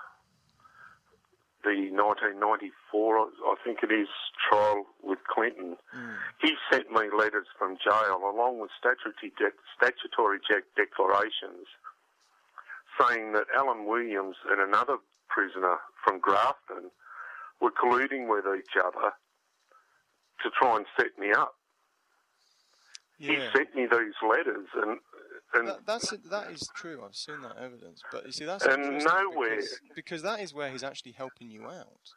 [1.64, 4.08] the 1994, I think it is,
[4.48, 6.14] trial with Clinton, mm.
[6.40, 11.66] he sent me letters from jail along with statutory, de- statutory de- declarations
[13.00, 14.98] saying that Alan Williams and another
[15.28, 16.90] prisoner from Grafton
[17.60, 19.12] were colluding with each other
[20.42, 21.54] to try and set me up.
[23.18, 23.30] Yeah.
[23.30, 24.98] He sent me these letters, and
[25.54, 27.02] And That, that's that is true.
[27.04, 30.70] I've seen that evidence, but you see that's And nowhere- because, because that is where
[30.70, 32.12] he's actually helping you out.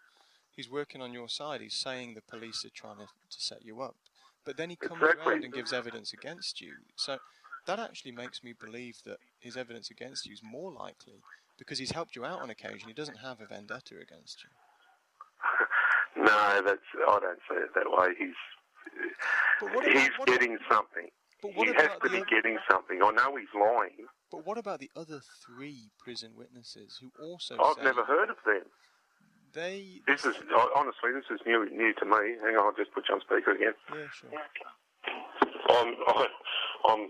[0.52, 1.62] He's working on your side.
[1.62, 3.10] He's saying the police are trying to, to
[3.42, 3.96] set you up,
[4.44, 5.34] but then he comes Exactly.
[5.34, 6.74] around and gives evidence against you.
[6.96, 7.20] So
[7.68, 11.22] that actually makes me believe that his evidence against you is more likely
[11.60, 12.88] because he's helped you out on occasion.
[12.88, 14.50] He doesn't have a vendetta against you.
[16.24, 18.14] no, that's I don't see it that way.
[18.18, 18.34] He's
[19.94, 21.10] he's about, getting something.
[21.42, 23.00] But what he has to be oth- getting something.
[23.04, 24.08] I know he's lying.
[24.32, 28.64] But what about the other three prison witnesses who also I've never heard of them.
[29.54, 30.02] they?
[30.08, 30.36] This is
[30.76, 32.36] honestly, this is new new to me.
[32.44, 33.74] Hang on, I'll just put you on speaker again.
[33.94, 34.30] Yeah, sure.
[35.70, 36.28] I'm I'm,
[36.86, 37.10] I'm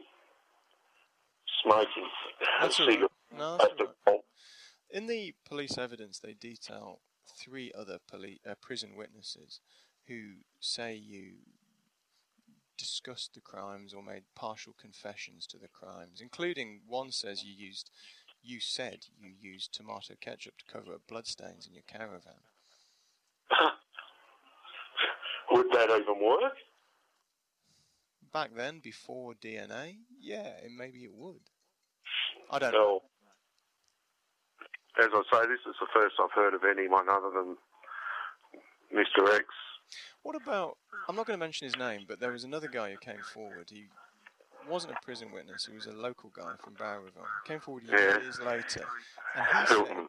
[1.63, 2.08] smoking
[2.62, 3.00] That's all right.
[3.38, 4.20] No, that's all right.
[4.90, 7.02] In the police evidence, they detail
[7.40, 9.60] three other poli- uh, prison witnesses
[10.08, 11.34] who say you
[12.78, 17.90] discussed the crimes or made partial confessions to the crimes, including one says you used,
[18.44, 22.42] you said you used tomato ketchup to cover up bloodstains in your caravan.
[25.52, 26.54] Would that even work?
[28.34, 31.40] Back then, before DNA, yeah, it, maybe it would.
[32.52, 33.02] I don't know.
[35.00, 37.58] As I say, this is the first I've heard of anyone other than
[38.94, 39.34] Mr.
[39.34, 39.46] X.
[40.28, 40.76] What about?
[41.08, 43.70] I'm not going to mention his name, but there was another guy who came forward.
[43.72, 43.86] He
[44.70, 45.70] wasn't a prison witness.
[45.72, 47.24] He was a local guy from Bowraville.
[47.46, 48.20] Came forward Yeah.
[48.20, 48.86] years later,
[49.36, 50.08] and he said,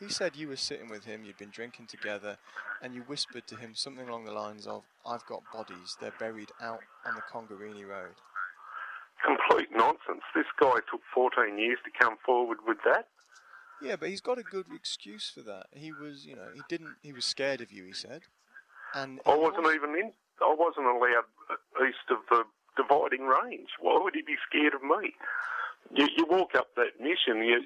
[0.00, 1.22] he said you were sitting with him.
[1.24, 2.38] You'd been drinking together,
[2.80, 5.96] and you whispered to him something along the lines of, "I've got bodies.
[6.00, 8.16] They're buried out on the Congarini Road."
[9.24, 10.24] Complete nonsense.
[10.34, 13.08] This guy took 14 years to come forward with that.
[13.80, 15.68] Yeah, but he's got a good excuse for that.
[15.70, 16.96] He was, you know, he didn't.
[17.00, 17.84] He was scared of you.
[17.84, 18.26] He said,
[18.94, 20.12] and I wasn't was- even in.
[20.40, 21.24] I wasn't allowed
[21.86, 22.44] east of the
[22.76, 23.68] dividing range.
[23.78, 25.14] Why would he be scared of me?
[25.94, 27.44] You, you walk up that mission.
[27.44, 27.62] You,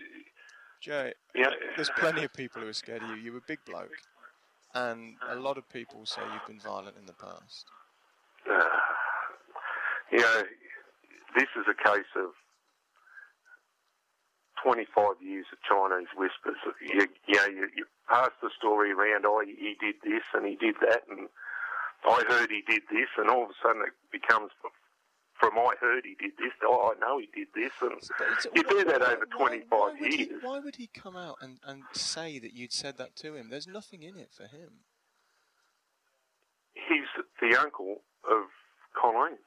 [0.82, 3.16] Jay, you know, There's plenty of people who are scared of you.
[3.16, 3.96] You're a big bloke,
[4.74, 7.64] and a lot of people say you've been violent in the past.
[8.50, 8.52] uh,
[10.12, 10.42] you know,
[11.34, 12.30] this is a case of
[14.76, 16.58] 25 years of Chinese whispers.
[16.82, 20.56] You, you know, you, you pass the story around, oh, he did this and he
[20.56, 21.28] did that, and
[22.04, 24.50] I heard he did this, and all of a sudden it becomes
[25.38, 28.26] from I heard he did this to oh, I know he did this, and But
[28.28, 30.42] it's- you do that why- over 25 why he- years.
[30.42, 33.50] why would he come out and, and say that you'd said that to him?
[33.50, 34.80] There's nothing in it for him.
[36.74, 37.06] He's
[37.40, 38.44] the uncle of
[39.00, 39.38] Colleen.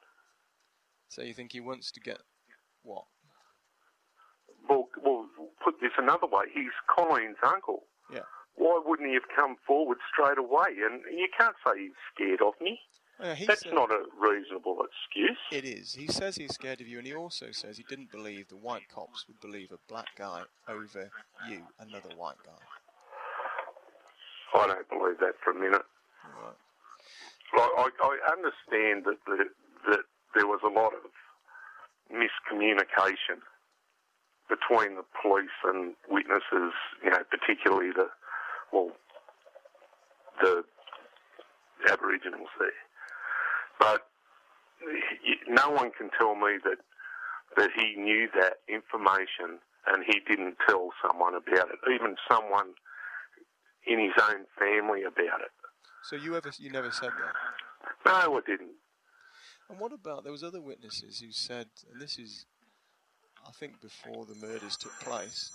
[1.10, 2.20] So you think he wants to get
[2.84, 3.06] what?
[4.70, 5.26] Well, well,
[5.64, 6.46] put this another way.
[6.54, 7.84] He's Colleen's uncle.
[8.14, 8.22] Yeah.
[8.56, 10.78] Why wouldn't he have come forward straight away?
[10.86, 12.80] And you can't say he's scared of me.
[13.20, 15.38] That's said- not a reasonable excuse.
[15.52, 15.94] It is.
[15.94, 18.88] He says he's scared of you, and he also says he didn't believe the white
[18.94, 21.12] cops would believe a black guy over
[21.50, 22.62] you, another white guy.
[24.54, 25.84] I don't believe that for a minute.
[26.42, 26.56] Right.
[27.58, 29.46] Like, I, I understand that, the,
[29.92, 30.00] that
[30.36, 31.12] there was a lot of
[32.12, 33.42] miscommunication
[34.50, 38.08] between the police and witnesses, you know, particularly the,
[38.74, 38.92] well,
[40.42, 40.64] the
[41.90, 42.70] Aboriginals there.
[43.80, 44.08] But
[45.48, 46.78] no one can tell me that
[47.58, 52.74] that he knew that information and he didn't tell someone about it, even someone
[53.88, 55.52] in his own family about it.
[56.04, 58.06] So you ever you never said that?
[58.06, 58.76] No, I didn't.
[59.70, 62.46] And what about there was other witnesses who said, and this is,
[63.48, 65.52] I think, before the murders took place.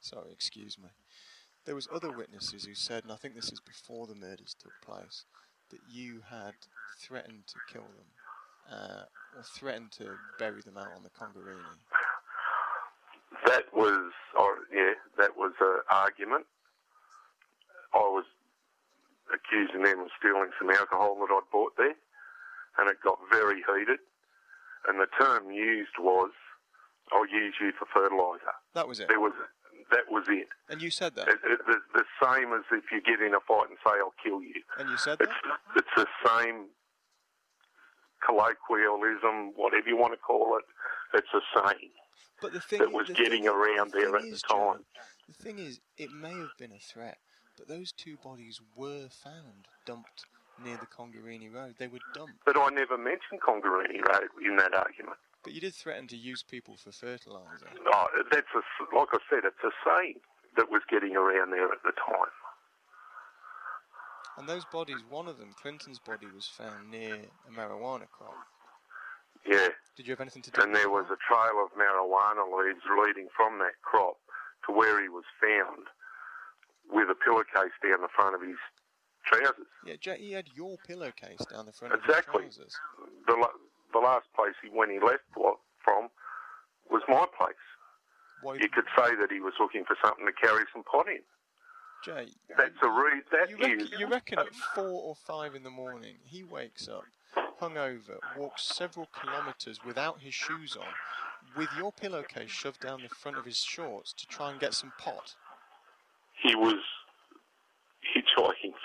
[0.00, 0.88] Sorry, excuse me.
[1.64, 4.72] There was other witnesses who said, and I think this is before the murders took
[4.84, 5.24] place,
[5.70, 6.54] that you had
[7.00, 8.06] threatened to kill them,
[8.70, 9.02] uh,
[9.36, 11.58] or threatened to bury them out on the Congarini.
[13.46, 14.12] That was,
[14.72, 16.46] yeah, that was an argument.
[17.94, 18.24] I was
[19.34, 21.96] accusing them of stealing some alcohol that I'd bought there,
[22.78, 23.98] and it got very heated.
[24.88, 26.30] And the term used was,
[27.12, 29.08] "I'll use you for fertiliser." That was it.
[29.08, 29.32] There was,
[29.90, 30.48] that was it.
[30.68, 31.28] And you said that.
[31.28, 34.14] It, it, the, the same as if you get in a fight and say, "I'll
[34.22, 35.76] kill you." And you said It's that.
[35.76, 36.66] it's the same
[38.24, 40.64] colloquialism, whatever you want to call it.
[41.18, 41.90] It's the same.
[42.40, 44.72] But the thing that was the getting thing- around the there at the is, Joe,
[44.74, 44.84] time.
[45.28, 47.18] the thing is, it may have been a threat,
[47.56, 50.24] but those two bodies were found dumped
[50.64, 51.74] near the Congarini Road.
[51.78, 52.34] They were dumped.
[52.44, 55.18] But I never mentioned Congarini Road in that argument.
[55.42, 57.68] But you did threaten to use people for fertiliser.
[57.92, 60.20] Oh, that's a, like I said, it's a saying
[60.56, 62.32] that was getting around there at the time.
[64.38, 68.34] And those bodies, one of them, Clinton's body, was found near a marijuana crop.
[69.48, 69.68] Yeah.
[69.96, 70.60] Did you have anything to do?
[70.60, 74.16] And there was a trail of marijuana leaves leading from that crop
[74.66, 75.86] to where he was found
[76.90, 78.58] with a pillowcase down the front of his
[79.26, 79.66] trousers.
[79.84, 82.44] Yeah, Jay, he had your pillowcase down the front Exactly.
[82.44, 82.74] of his trousers.
[83.26, 83.46] The,
[83.92, 86.08] the last place he when he left from
[86.90, 87.54] was my place.
[88.42, 91.20] Why, You could say that he was looking for something to carry some pot in.
[92.04, 95.62] Jay, That's a re- that you, reckon, is- you reckon at four or five in
[95.62, 97.04] the morning he wakes up,
[97.60, 100.86] hungover, walks several kilometres without his shoes on,
[101.56, 104.92] with your pillowcase shoved down the front of his shorts to try and get some
[104.98, 105.34] pot?
[106.42, 106.74] he was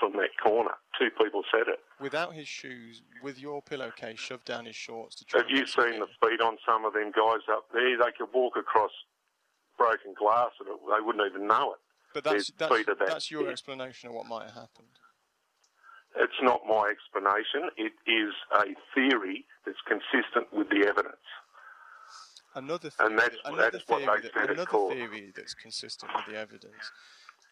[0.01, 0.73] from that corner.
[0.97, 1.79] Two people said it.
[2.01, 6.01] Without his shoes, with your pillowcase shoved down his shorts to try Have you seen
[6.01, 7.97] the speed on some of them guys up there?
[7.97, 8.91] They could walk across
[9.77, 11.79] broken glass and it, they wouldn't even know it.
[12.13, 12.97] But that's, that's, that.
[12.99, 14.89] that's your explanation of what might have happened.
[16.17, 17.69] It's not my explanation.
[17.77, 21.15] It is a theory that's consistent with the evidence.
[22.53, 26.37] Another theory, And that's- another, that's what theory that, another theory that's consistent with the
[26.37, 26.91] evidence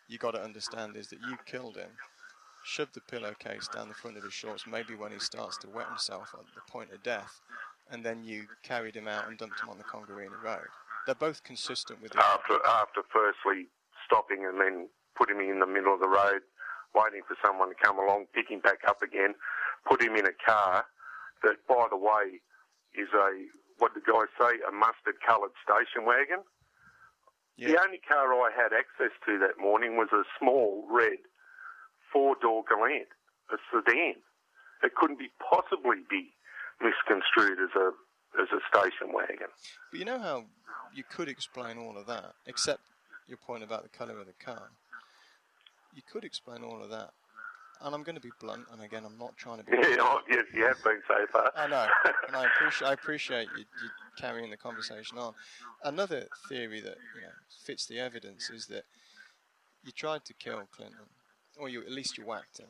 [0.10, 1.92] you got to understand is that you killed him,
[2.63, 5.88] shoved the pillowcase down the front of his shorts, maybe when he starts to wet
[5.88, 7.41] himself at the point of death,
[7.91, 10.67] and then you carried him out and dumped him on the Congarini Road.
[11.06, 13.67] They're both consistent with the After, after firstly
[14.06, 16.41] stopping and then putting him in the middle of the road,
[16.93, 19.34] waiting for someone to come along, pick him back up again,
[19.88, 20.86] put him in a car
[21.43, 22.41] that, by the way,
[22.93, 23.45] is a,
[23.78, 26.43] what the guys say, a mustard coloured station wagon.
[27.58, 27.69] Yeah.
[27.69, 31.19] The only car I had access to that morning was a small red
[32.12, 33.08] four door Galant,
[33.52, 34.15] a sedan.
[34.84, 36.32] It couldn't be possibly be
[36.82, 37.91] misconstrued as a
[38.41, 39.48] as a station wagon.
[39.91, 40.45] But you know how
[40.93, 42.82] you could explain all of that, except
[43.28, 44.69] your point about the colour of the car.
[45.93, 47.12] You could explain all of that.
[47.82, 49.72] And I'm going to be blunt, and again, I'm not trying to be.
[49.78, 51.52] Yeah, oh, yes, you have been so far.
[51.56, 51.88] I know,
[52.28, 55.34] and I appreciate I appreciate you, you carrying the conversation on.
[55.84, 57.34] Another theory that you know
[57.65, 58.84] fits the evidence is that
[59.86, 61.08] you tried to kill Clinton,
[61.60, 62.67] or you at least you whacked him.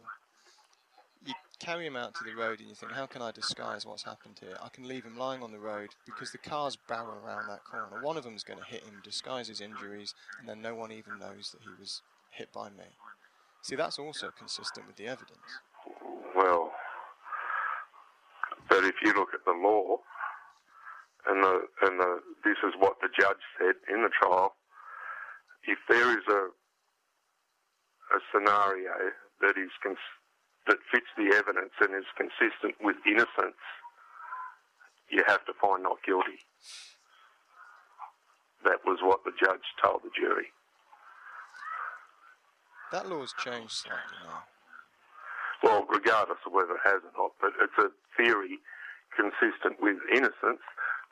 [1.25, 4.04] You carry him out to the road, and you think, how can I disguise what's
[4.04, 4.58] happened here?
[4.63, 8.02] I can leave him lying on the road because the cars barrel around that corner.
[8.02, 11.19] One of them's going to hit him, disguise his injuries, and then no one even
[11.19, 12.95] knows that he was hit by me.
[13.62, 15.60] See, that's also consistent with the evidence.
[16.36, 16.71] Well,
[18.69, 19.97] but if you look at the law,
[21.28, 24.56] and the and the this is what the judge said in the trial,
[25.65, 26.47] if there is a
[28.15, 30.17] a scenario that is cons-
[30.67, 33.60] that fits the evidence and is consistent with innocence,
[35.10, 36.45] you have to find not guilty.
[38.63, 40.52] That was what the judge told the jury.
[42.91, 44.43] That law's changed slightly now.
[45.62, 48.60] Well, regardless of whether it has or not, but it's a theory
[49.15, 50.63] consistent with innocence.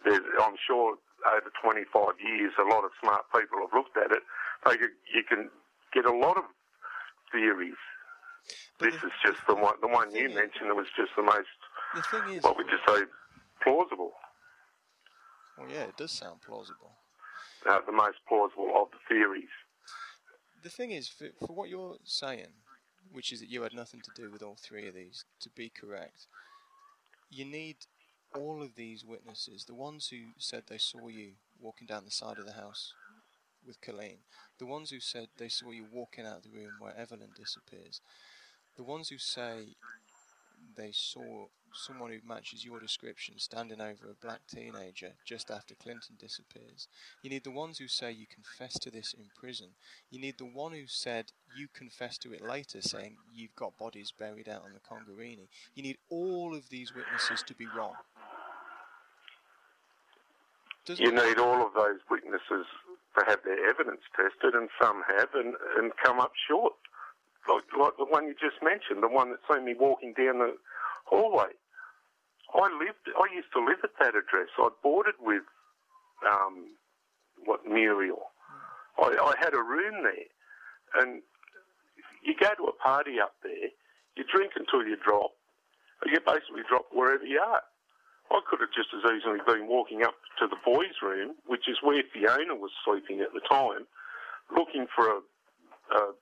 [0.03, 4.23] There's, I'm sure over 25 years, a lot of smart people have looked at it.
[4.65, 4.77] They
[5.13, 5.49] you can
[5.93, 6.45] get a lot of
[7.31, 7.75] theories.
[8.79, 10.67] But this the- is just the one, the one the you mentioned.
[10.69, 11.47] It was just the most,
[11.95, 13.03] The thing is, what would you say,
[13.61, 14.13] plausible.
[15.57, 16.93] well, yeah, it does sound plausible.
[17.65, 19.49] Uh, the most plausible of the theories.
[20.63, 22.47] The thing is, for, for what you're saying,
[23.11, 25.69] which is that you had nothing to do with all three of these, to be
[25.69, 26.27] correct,
[27.29, 27.77] you need
[28.35, 32.37] all of these witnesses, the ones who said they saw you walking down the side
[32.37, 32.93] of the house
[33.67, 34.19] with Colleen,
[34.57, 38.01] the ones who said they saw you walking out of the room where Evelyn disappears,
[38.75, 39.75] the ones who say
[40.75, 46.15] they saw someone who matches your description standing over a black teenager just after Clinton
[46.19, 46.87] disappears.
[47.21, 49.69] You need the ones who say you confessed to this in prison.
[50.09, 54.13] You need the one who said you confessed to it later, saying you've got bodies
[54.17, 55.49] buried out on the Congarini.
[55.75, 57.93] You need all of these witnesses to be wrong.
[60.85, 62.65] Doesn't You need all of those witnesses
[63.19, 66.73] to have their evidence tested, and some have and, and come up short.
[67.47, 70.55] Like, like the one you just mentioned, the one that seen me walking down the
[71.05, 71.55] hallway.
[72.53, 74.49] I lived, I used to live at that address.
[74.57, 75.43] I boarded with,
[76.27, 76.75] um,
[77.45, 78.31] what, Muriel.
[78.99, 81.21] I, I had a room there, and
[82.23, 83.69] you go to a party up there,
[84.15, 85.31] you drink until you drop.
[86.05, 87.61] You basically drop wherever you are.
[88.31, 91.77] I could have just as easily been walking up to the boys' room, which is
[91.81, 93.87] where Fiona was sleeping at the time,
[94.55, 95.19] looking for a,
[95.95, 96.13] a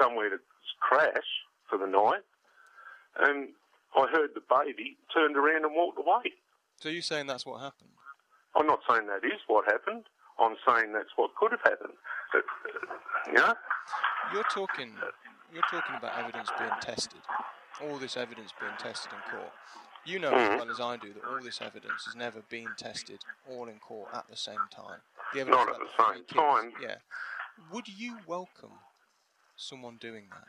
[0.00, 0.36] somewhere to
[0.80, 1.30] crash
[1.68, 2.22] for the night,
[3.20, 3.48] and
[3.96, 6.32] I heard the baby, turned around and walked away.
[6.80, 7.90] So you're saying that's what happened?
[8.56, 10.04] I'm not saying that is what happened.
[10.38, 11.94] I'm saying that's what could have happened.
[12.32, 13.54] But, uh, you know,
[14.32, 14.92] You're talking.
[15.52, 17.20] You're talking about evidence being tested.
[17.82, 19.52] all this evidence being tested in court.
[20.06, 20.52] You know mm-hmm.
[20.52, 23.78] as well as I do that all this evidence has never been tested all in
[23.78, 25.00] court at the same time.
[25.32, 26.72] The Not at the same kids, time.
[26.80, 26.96] Yeah.
[27.72, 28.78] Would you welcome
[29.56, 30.44] someone doing that?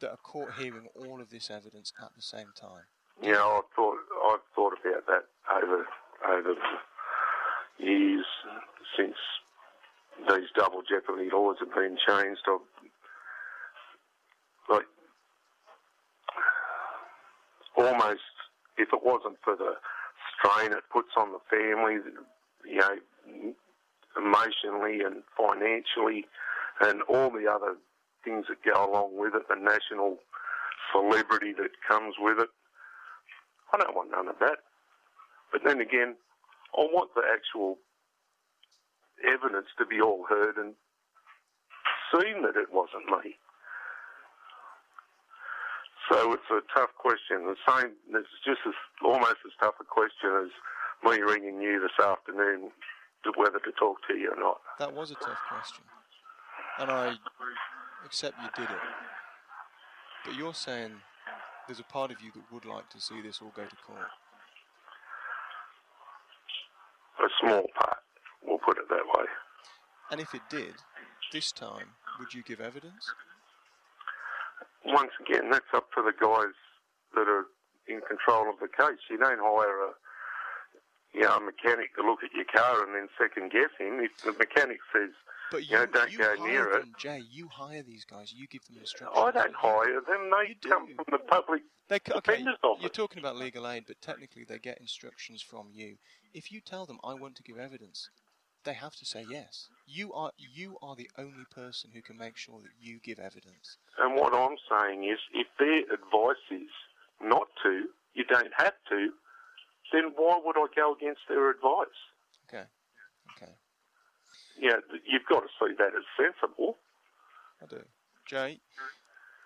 [0.00, 2.84] That a court hearing all of this evidence at the same time?
[3.22, 5.24] Yeah, I've thought I've thought about that
[5.62, 5.86] over
[6.28, 8.24] over the years
[8.96, 9.16] since
[10.28, 12.42] these double jeopardy laws have been changed.
[12.48, 12.60] I've,
[14.70, 14.86] like
[17.76, 18.20] almost,
[18.76, 19.74] if it wasn't for the
[20.34, 21.98] strain it puts on the family,
[22.64, 22.96] you know,
[24.16, 26.26] emotionally and financially,
[26.80, 27.76] and all the other
[28.24, 30.18] things that go along with it, the national
[30.92, 32.48] celebrity that comes with it.
[33.72, 34.58] I don't want none of that.
[35.50, 36.16] But then again,
[36.76, 37.78] I want the actual
[39.26, 40.74] evidence to be all heard and
[42.12, 43.36] seen that it wasn't me.
[46.10, 47.46] So it's a tough question.
[47.46, 48.74] The same, it's just as
[49.04, 50.50] almost as tough a question as
[51.04, 52.70] me ringing you this afternoon
[53.36, 54.60] whether to talk to you or not.
[54.78, 55.84] That was a tough question.
[56.78, 57.14] And I
[58.04, 58.80] accept you did it.
[60.24, 60.92] But you're saying
[61.66, 63.98] there's a part of you that would like to see this all go to court.
[67.20, 67.98] A small part,
[68.44, 69.26] we'll put it that way.
[70.10, 70.74] And if it did,
[71.32, 71.86] this time,
[72.18, 73.12] would you give evidence?
[74.84, 76.54] Once again, that's up to the guys
[77.14, 77.46] that are
[77.88, 78.98] in control of the case.
[79.10, 79.92] You don't hire a
[81.14, 84.00] you know, a mechanic to look at your car and then second guess him.
[84.00, 85.10] If the mechanic says,
[85.50, 87.22] But you know, don't you go hire near it, them, Jay.
[87.30, 88.32] You hire these guys.
[88.32, 89.22] You give them instructions.
[89.22, 90.30] I don't hire them.
[90.30, 90.94] They You come do.
[90.94, 92.44] from the public They, okay,
[92.80, 95.96] you're talking about legal aid, but technically they get instructions from you.
[96.32, 98.08] If you tell them I want to give evidence,
[98.64, 99.68] they have to say yes.
[99.92, 103.76] You are you are the only person who can make sure that you give evidence.
[103.98, 106.70] And what I'm saying is, if their advice is
[107.20, 107.84] not to,
[108.14, 109.10] you don't have to,
[109.92, 112.00] then why would I go against their advice?
[112.48, 112.64] Okay,
[113.36, 113.52] okay,
[114.58, 114.76] Yeah,
[115.06, 116.78] you've got to see that as sensible.
[117.62, 117.82] I do.
[118.26, 118.60] Jay,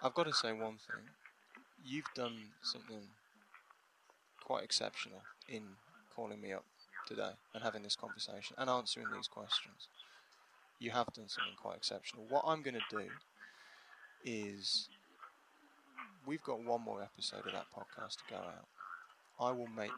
[0.01, 1.05] I've got to say one thing.
[1.85, 3.03] You've done something
[4.45, 5.63] quite exceptional in
[6.15, 6.65] calling me up
[7.07, 9.89] today and having this conversation and answering these questions.
[10.79, 12.25] You have done something quite exceptional.
[12.29, 13.05] What I'm going to do
[14.25, 14.89] is
[16.27, 18.67] we've got one more episode of that podcast to go out.
[19.41, 19.93] I will make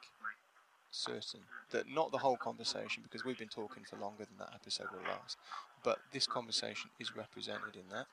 [0.91, 4.87] certain that not the whole conversation because we've been talking for longer than that episode
[4.93, 5.37] will last,
[5.85, 8.07] but this conversation is represented in that.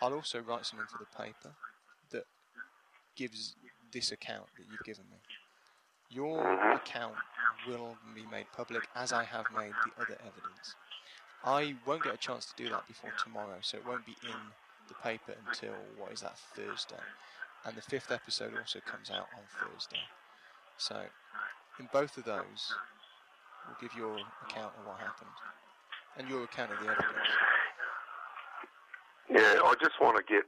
[0.00, 1.54] I'll also write something for the paper
[2.10, 2.24] that
[3.16, 3.54] gives
[3.92, 5.18] this account that you've given me.
[6.10, 7.16] Your account
[7.68, 10.74] will be made public as I have made the other evidence.
[11.44, 14.34] I won't get a chance to do that before tomorrow, so it won't be in
[14.88, 17.02] the paper until what is that Thursday,
[17.64, 20.02] and the fifth episode also comes out on Thursday.
[20.78, 21.02] So,
[21.78, 22.74] in both of those,
[23.66, 24.16] we'll give your
[24.48, 25.30] account of what happened
[26.18, 27.28] and your account of the evidence.
[29.30, 30.44] Yeah, I just want to get.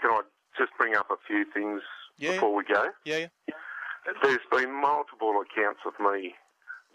[0.00, 0.20] Can I
[0.58, 1.82] just bring up a few things
[2.18, 2.34] Yeah, yeah.
[2.36, 2.86] before we go?
[3.04, 3.54] Yeah, yeah.
[4.22, 6.34] There's been multiple accounts of me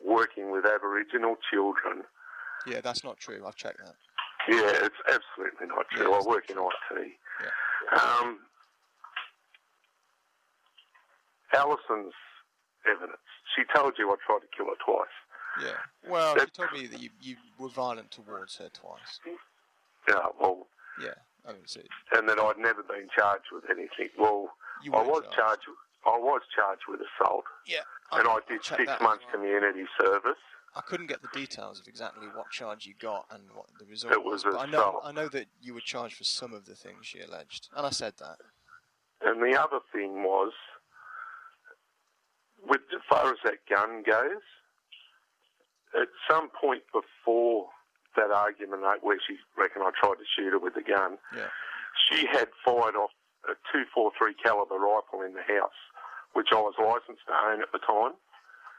[0.04, 2.04] working with Aboriginal children.
[2.68, 3.43] Yeah, that's not true.
[3.45, 3.95] I've checked that.
[4.47, 6.10] Yeah, it's absolutely not true.
[6.10, 7.12] Yeah, I work in IT.
[7.41, 7.99] Yeah.
[7.99, 8.39] Um,
[11.53, 12.14] Alison's
[12.89, 13.18] evidence.
[13.55, 15.07] She told you I tried to kill her twice.
[15.62, 16.10] Yeah.
[16.12, 19.20] Well, she told me that you, you were violent towards her twice.
[20.07, 20.68] Yeah, well,
[21.01, 21.16] Yeah.
[21.47, 21.80] I mean, so
[22.14, 24.10] and that I'd never been charged with anything.
[24.18, 24.49] Well,
[24.84, 25.64] you I was charged.
[26.05, 27.80] I was charged with assault, Yeah.
[28.12, 29.34] and I I'll did six months well.
[29.34, 30.38] community service.
[30.76, 34.14] I couldn't get the details of exactly what charge you got and what the result
[34.14, 35.02] It was But I know.
[35.04, 37.90] I know that you were charged for some of the things she alleged, and I
[37.90, 38.38] said that.
[39.22, 40.52] And the other thing was,
[42.68, 44.42] with as far as that gun goes,
[46.00, 47.68] at some point before
[48.16, 51.50] that argument where she reckoned I tried to shoot her with the gun, Yeah.
[52.10, 53.12] she had fired off
[53.46, 55.74] a 243 caliber rifle in the house,
[56.34, 58.14] which I was licensed to own at the time.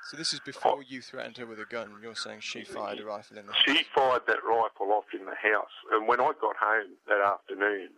[0.08, 0.46] So this is oh.
[0.46, 1.92] before you threatened her with a gun.
[2.02, 3.62] You're saying she fired a rifle in the house.
[3.66, 7.90] She fired that rifle off in the house, and when I got home that afternoon,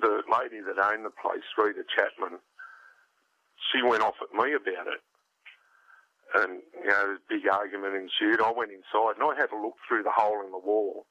[0.00, 2.38] the lady that owned the place, Rita Chapman,
[3.72, 5.02] she went off at me about it.
[6.34, 8.42] And, you know, a big argument ensued.
[8.42, 11.06] I went inside and I had to look through the hole in the wall.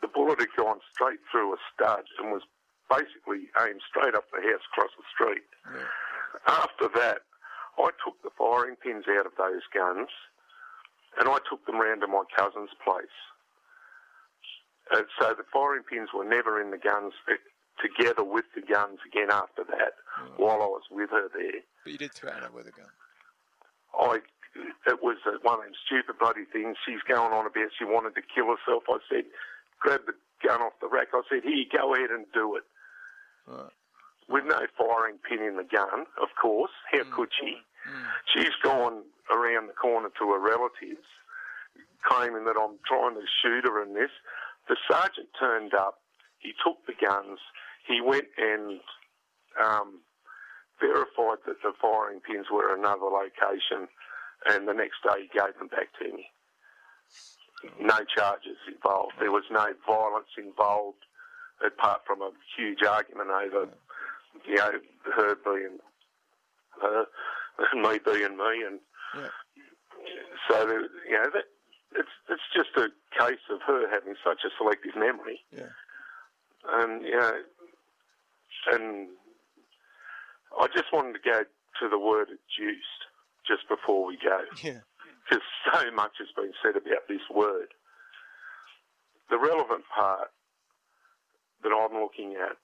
[0.00, 2.42] The bullet had gone straight through a stud and was
[2.88, 5.44] basically aimed straight up the house across the street.
[5.68, 6.64] Yeah.
[6.64, 7.20] After that,
[7.78, 10.08] I took the firing pins out of those guns
[11.18, 13.16] and I took them round to my cousin's place.
[14.92, 17.12] And so the firing pins were never in the guns.
[17.80, 20.38] together with the guns again after that mm.
[20.38, 21.60] while I was with her there.
[21.84, 22.90] But you did threaten her with a gun.
[23.98, 24.20] I
[24.86, 26.76] it was one of them stupid bloody things.
[26.84, 28.84] She's going on about she wanted to kill herself.
[28.88, 29.24] I said,
[29.80, 30.12] grab the
[30.46, 31.08] gun off the rack.
[31.14, 32.64] I said, here, go ahead and do it.
[33.46, 33.72] Right.
[34.28, 36.70] With no firing pin in the gun, of course.
[36.90, 37.56] How could she?
[38.32, 41.06] She's gone around the corner to her relatives,
[42.06, 44.10] claiming that I'm trying to shoot her in this.
[44.68, 45.98] The sergeant turned up.
[46.38, 47.38] He took the guns.
[47.86, 48.80] He went and
[49.60, 50.00] um,
[50.80, 53.88] verified that the firing pins were another location,
[54.46, 56.26] and the next day he gave them back to me.
[57.80, 59.14] No charges involved.
[59.20, 61.04] There was no violence involved,
[61.64, 63.68] apart from a huge argument over,
[64.46, 64.72] you know,
[65.16, 65.78] her being
[66.80, 67.04] her,
[67.72, 68.80] and me being me, and
[69.16, 69.28] Yeah.
[70.48, 71.44] so you know that
[71.94, 75.68] it's it's just a case of her having such a selective memory Yeah.
[76.68, 77.42] and you know,
[78.72, 79.08] and
[80.58, 83.02] I just wanted to go to the word adduced
[83.46, 84.80] just before we go, Yeah.
[85.28, 87.68] because so much has been said about this word.
[89.30, 90.30] The relevant part
[91.62, 92.56] that I'm looking at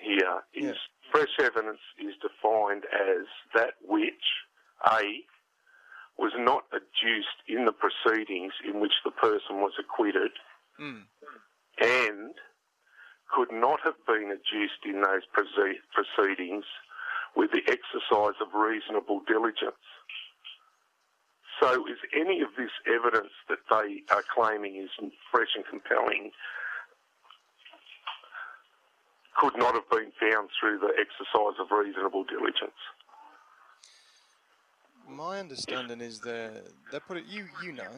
[0.00, 0.76] here is
[1.12, 4.12] fresh evidence is defined as that which
[4.86, 5.24] a
[6.18, 10.32] was not adduced in the proceedings in which the person was acquitted
[10.80, 11.06] Mm.
[11.80, 12.34] and
[13.34, 15.22] could not have been adduced in those
[15.92, 16.64] proceedings
[17.34, 19.74] with the exercise of reasonable diligence.
[21.60, 24.90] So, is any of this evidence that they are claiming is
[25.30, 26.30] fresh and compelling
[29.38, 32.78] could not have been found through the exercise of reasonable diligence?
[35.08, 37.24] My understanding is that they put it.
[37.26, 37.90] You you know.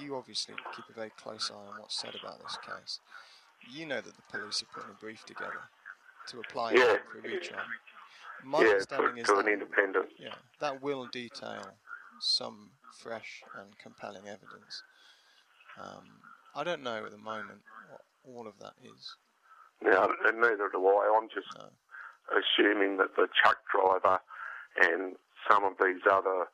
[0.00, 2.98] You obviously keep a very close eye on what's said about this case.
[3.70, 5.60] You know that the police are putting a brief together
[6.28, 6.96] to apply Yeah.
[7.12, 7.60] for retrial.
[8.44, 10.06] My yeah, to, understanding is to an that independent.
[10.18, 11.70] yeah that will detail
[12.20, 14.82] some fresh and compelling evidence.
[15.80, 16.04] Um,
[16.54, 18.00] I don't know at the moment what
[18.34, 19.14] all of that is.
[19.82, 21.12] Now, and neither do I.
[21.16, 21.68] I'm just No.
[22.32, 24.20] assuming that the truck driver
[24.82, 25.16] and
[25.48, 26.48] some of these other,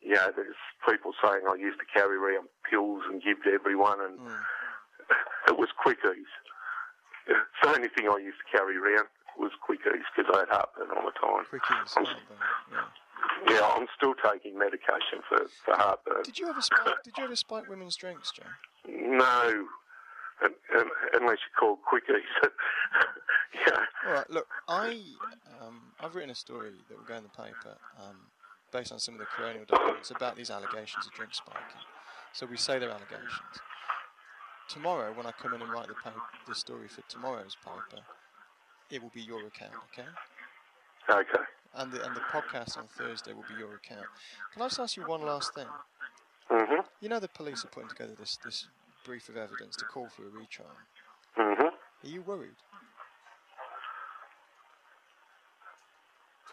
[0.00, 0.56] you know, there's
[0.88, 4.44] people saying I used to carry around pills and give to everyone, and Mm.
[5.48, 6.14] it was Quick-Eze.
[7.28, 10.90] It's the only thing I used to carry around was Quick-Eze because I had heartburn
[10.96, 11.44] all the time.
[11.46, 11.92] Quick-Eze.
[11.94, 12.38] heartburn,
[12.70, 12.84] yeah.
[13.48, 16.22] Yeah, I'm still taking medication for, for heartburn.
[16.22, 17.02] Did you ever spike?
[17.02, 18.44] Did you ever spike women's drinks, Joe?
[18.88, 19.66] No,
[20.42, 22.22] and, and, unless you call Quick-Eze.
[23.54, 23.78] yeah.
[24.06, 24.30] All right.
[24.30, 25.00] Look, I
[25.62, 28.16] um, I've written a story that will go in the paper um,
[28.72, 31.80] based on some of the coronial documents about these allegations of drink spiking.
[32.32, 33.60] So we say they're allegations.
[34.68, 38.02] Tomorrow, when I come in and write the paper, the story for tomorrow's paper,
[38.90, 40.08] it will be your account, okay?
[41.08, 41.44] Okay.
[41.74, 44.06] And the and the podcast on Thursday will be your account.
[44.52, 45.66] Can I just ask you one last thing?
[46.50, 46.84] Mhm.
[47.00, 48.66] You know the police are putting together this this
[49.06, 50.68] brief of evidence to call for a retrial.
[51.36, 51.72] Mhm.
[51.72, 52.56] Are you worried?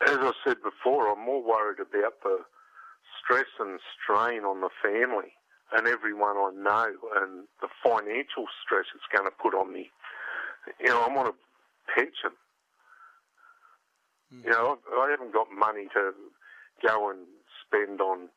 [0.01, 2.45] As I said before, I'm more worried about the
[3.19, 5.35] stress and strain on the family
[5.71, 9.91] and everyone I know and the financial stress it's going to put on me.
[10.79, 11.33] You know, I'm on a
[11.91, 12.37] pension.
[14.29, 16.13] You know, I haven't got money to
[16.81, 17.27] go and
[17.65, 18.29] spend on,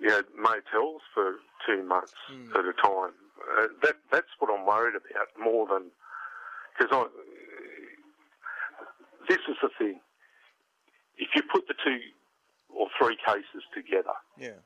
[0.00, 1.36] you know, motels for
[1.66, 2.12] two months
[2.54, 3.12] at a time.
[3.58, 5.90] Uh, that that's what I'm worried about more than
[6.78, 7.06] because I.
[9.28, 10.00] This is the thing.
[11.18, 11.98] If you put the two
[12.70, 14.60] or three cases together, Yeah.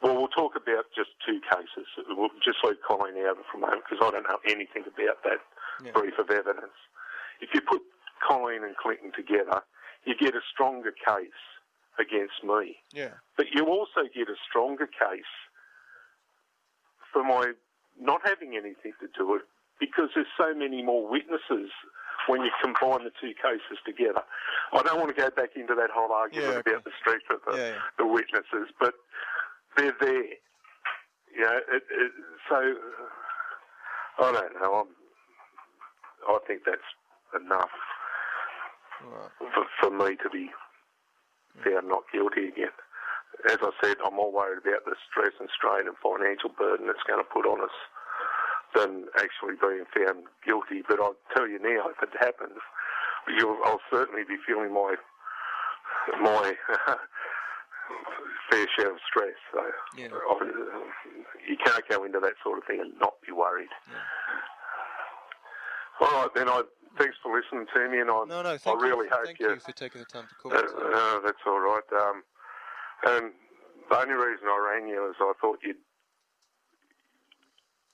[0.00, 1.86] well, we'll talk about just two cases.
[2.08, 5.40] We'll just leave Colleen out for a moment because I don't know anything about that
[5.84, 5.92] Yeah.
[5.92, 6.76] brief of evidence.
[7.40, 7.82] If you put
[8.26, 9.62] Colleen and Clinton together,
[10.04, 11.42] you get a stronger case
[12.00, 12.76] against me.
[12.92, 13.14] Yeah.
[13.36, 15.32] But you also get a stronger case
[17.12, 17.52] for my
[18.00, 19.48] not having anything to do with it
[19.78, 21.70] because there's so many more witnesses
[22.28, 24.22] when you combine the two cases together.
[24.72, 26.70] I don't want to go back into that whole argument Yeah, okay.
[26.72, 27.78] about the strength of the, Yeah, yeah.
[27.98, 28.94] the witnesses, but
[29.76, 30.24] they're there.
[31.32, 32.12] You know, it, it,
[32.48, 34.74] so uh, I don't know.
[34.84, 34.88] I'm,
[36.28, 36.90] I think that's
[37.40, 37.70] enough
[39.02, 39.30] Right.
[39.54, 40.50] for, for me to be
[41.64, 42.74] found not guilty again.
[43.48, 47.02] As I said, I'm more worried about the stress and strain and financial burden it's
[47.08, 47.76] going to put on us
[48.74, 50.82] than actually being found guilty.
[50.86, 52.58] But I'll tell you now, if it happens,
[53.38, 54.94] you'll, I'll certainly be feeling my
[56.22, 56.54] my
[58.50, 59.36] fair share of stress.
[59.52, 59.62] So
[59.96, 60.08] Yeah.
[60.12, 60.44] I,
[61.48, 63.68] you can't go into that sort of thing and not be worried.
[66.00, 66.62] All right, then I
[66.98, 69.10] thanks for listening to me, and I, No, no, I really you.
[69.10, 69.50] hope Thank you.
[69.50, 70.52] you for taking the time to call.
[70.52, 70.74] Uh, today.
[70.94, 71.82] uh, that's all right.
[71.92, 72.22] Um,
[73.06, 73.32] and
[73.90, 75.74] the only reason I rang you is I thought you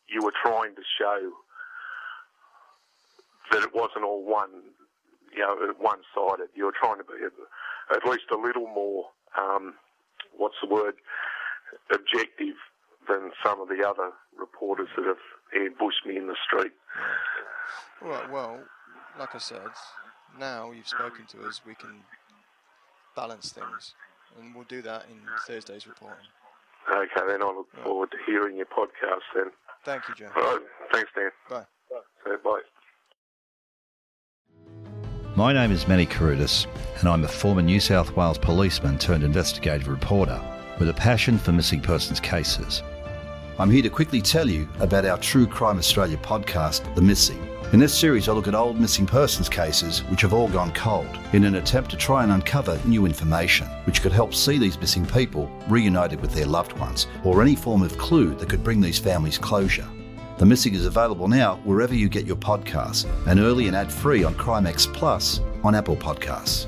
[0.09, 1.31] you were trying to show
[3.51, 4.51] that it wasn't all one,
[5.33, 6.49] you know, one-sided.
[6.55, 7.15] You were trying to be
[7.91, 9.75] at least a little more, um,
[10.37, 10.95] what's the word,
[11.93, 12.55] objective
[13.09, 15.17] than some of the other reporters that have
[15.55, 16.73] ambushed me in the street.
[18.03, 18.31] All right.
[18.31, 18.61] Well,
[19.19, 19.61] like I said,
[20.39, 22.03] now you've spoken to us, we can
[23.15, 23.95] balance things,
[24.39, 26.19] and we'll do that in Thursday's reporting.
[26.91, 29.51] Okay, then I look forward to hearing your podcast then.
[29.85, 30.31] Thank you, Joe.
[30.37, 30.61] All right,
[30.93, 31.31] thanks, Dan.
[31.49, 31.65] Bye.
[32.25, 32.61] So, bye.
[35.35, 36.67] My name is Manny Carudis,
[37.01, 40.41] and I'm a former New South Wales policeman turned investigative reporter
[40.79, 42.83] with a passion for missing persons cases.
[43.59, 47.43] I'm here to quickly tell you about our True Crime Australia podcast, The Missing.
[47.73, 51.09] In this series, I look at old missing persons cases which have all gone cold
[51.33, 55.07] in an attempt to try and uncover new information which could help see these missing
[55.07, 58.99] people reunited with their loved ones or any form of clue that could bring these
[58.99, 59.89] families closure.
[60.37, 64.23] The Missing is available now wherever you get your podcasts and early and ad free
[64.23, 66.67] on Crimex Plus on Apple Podcasts.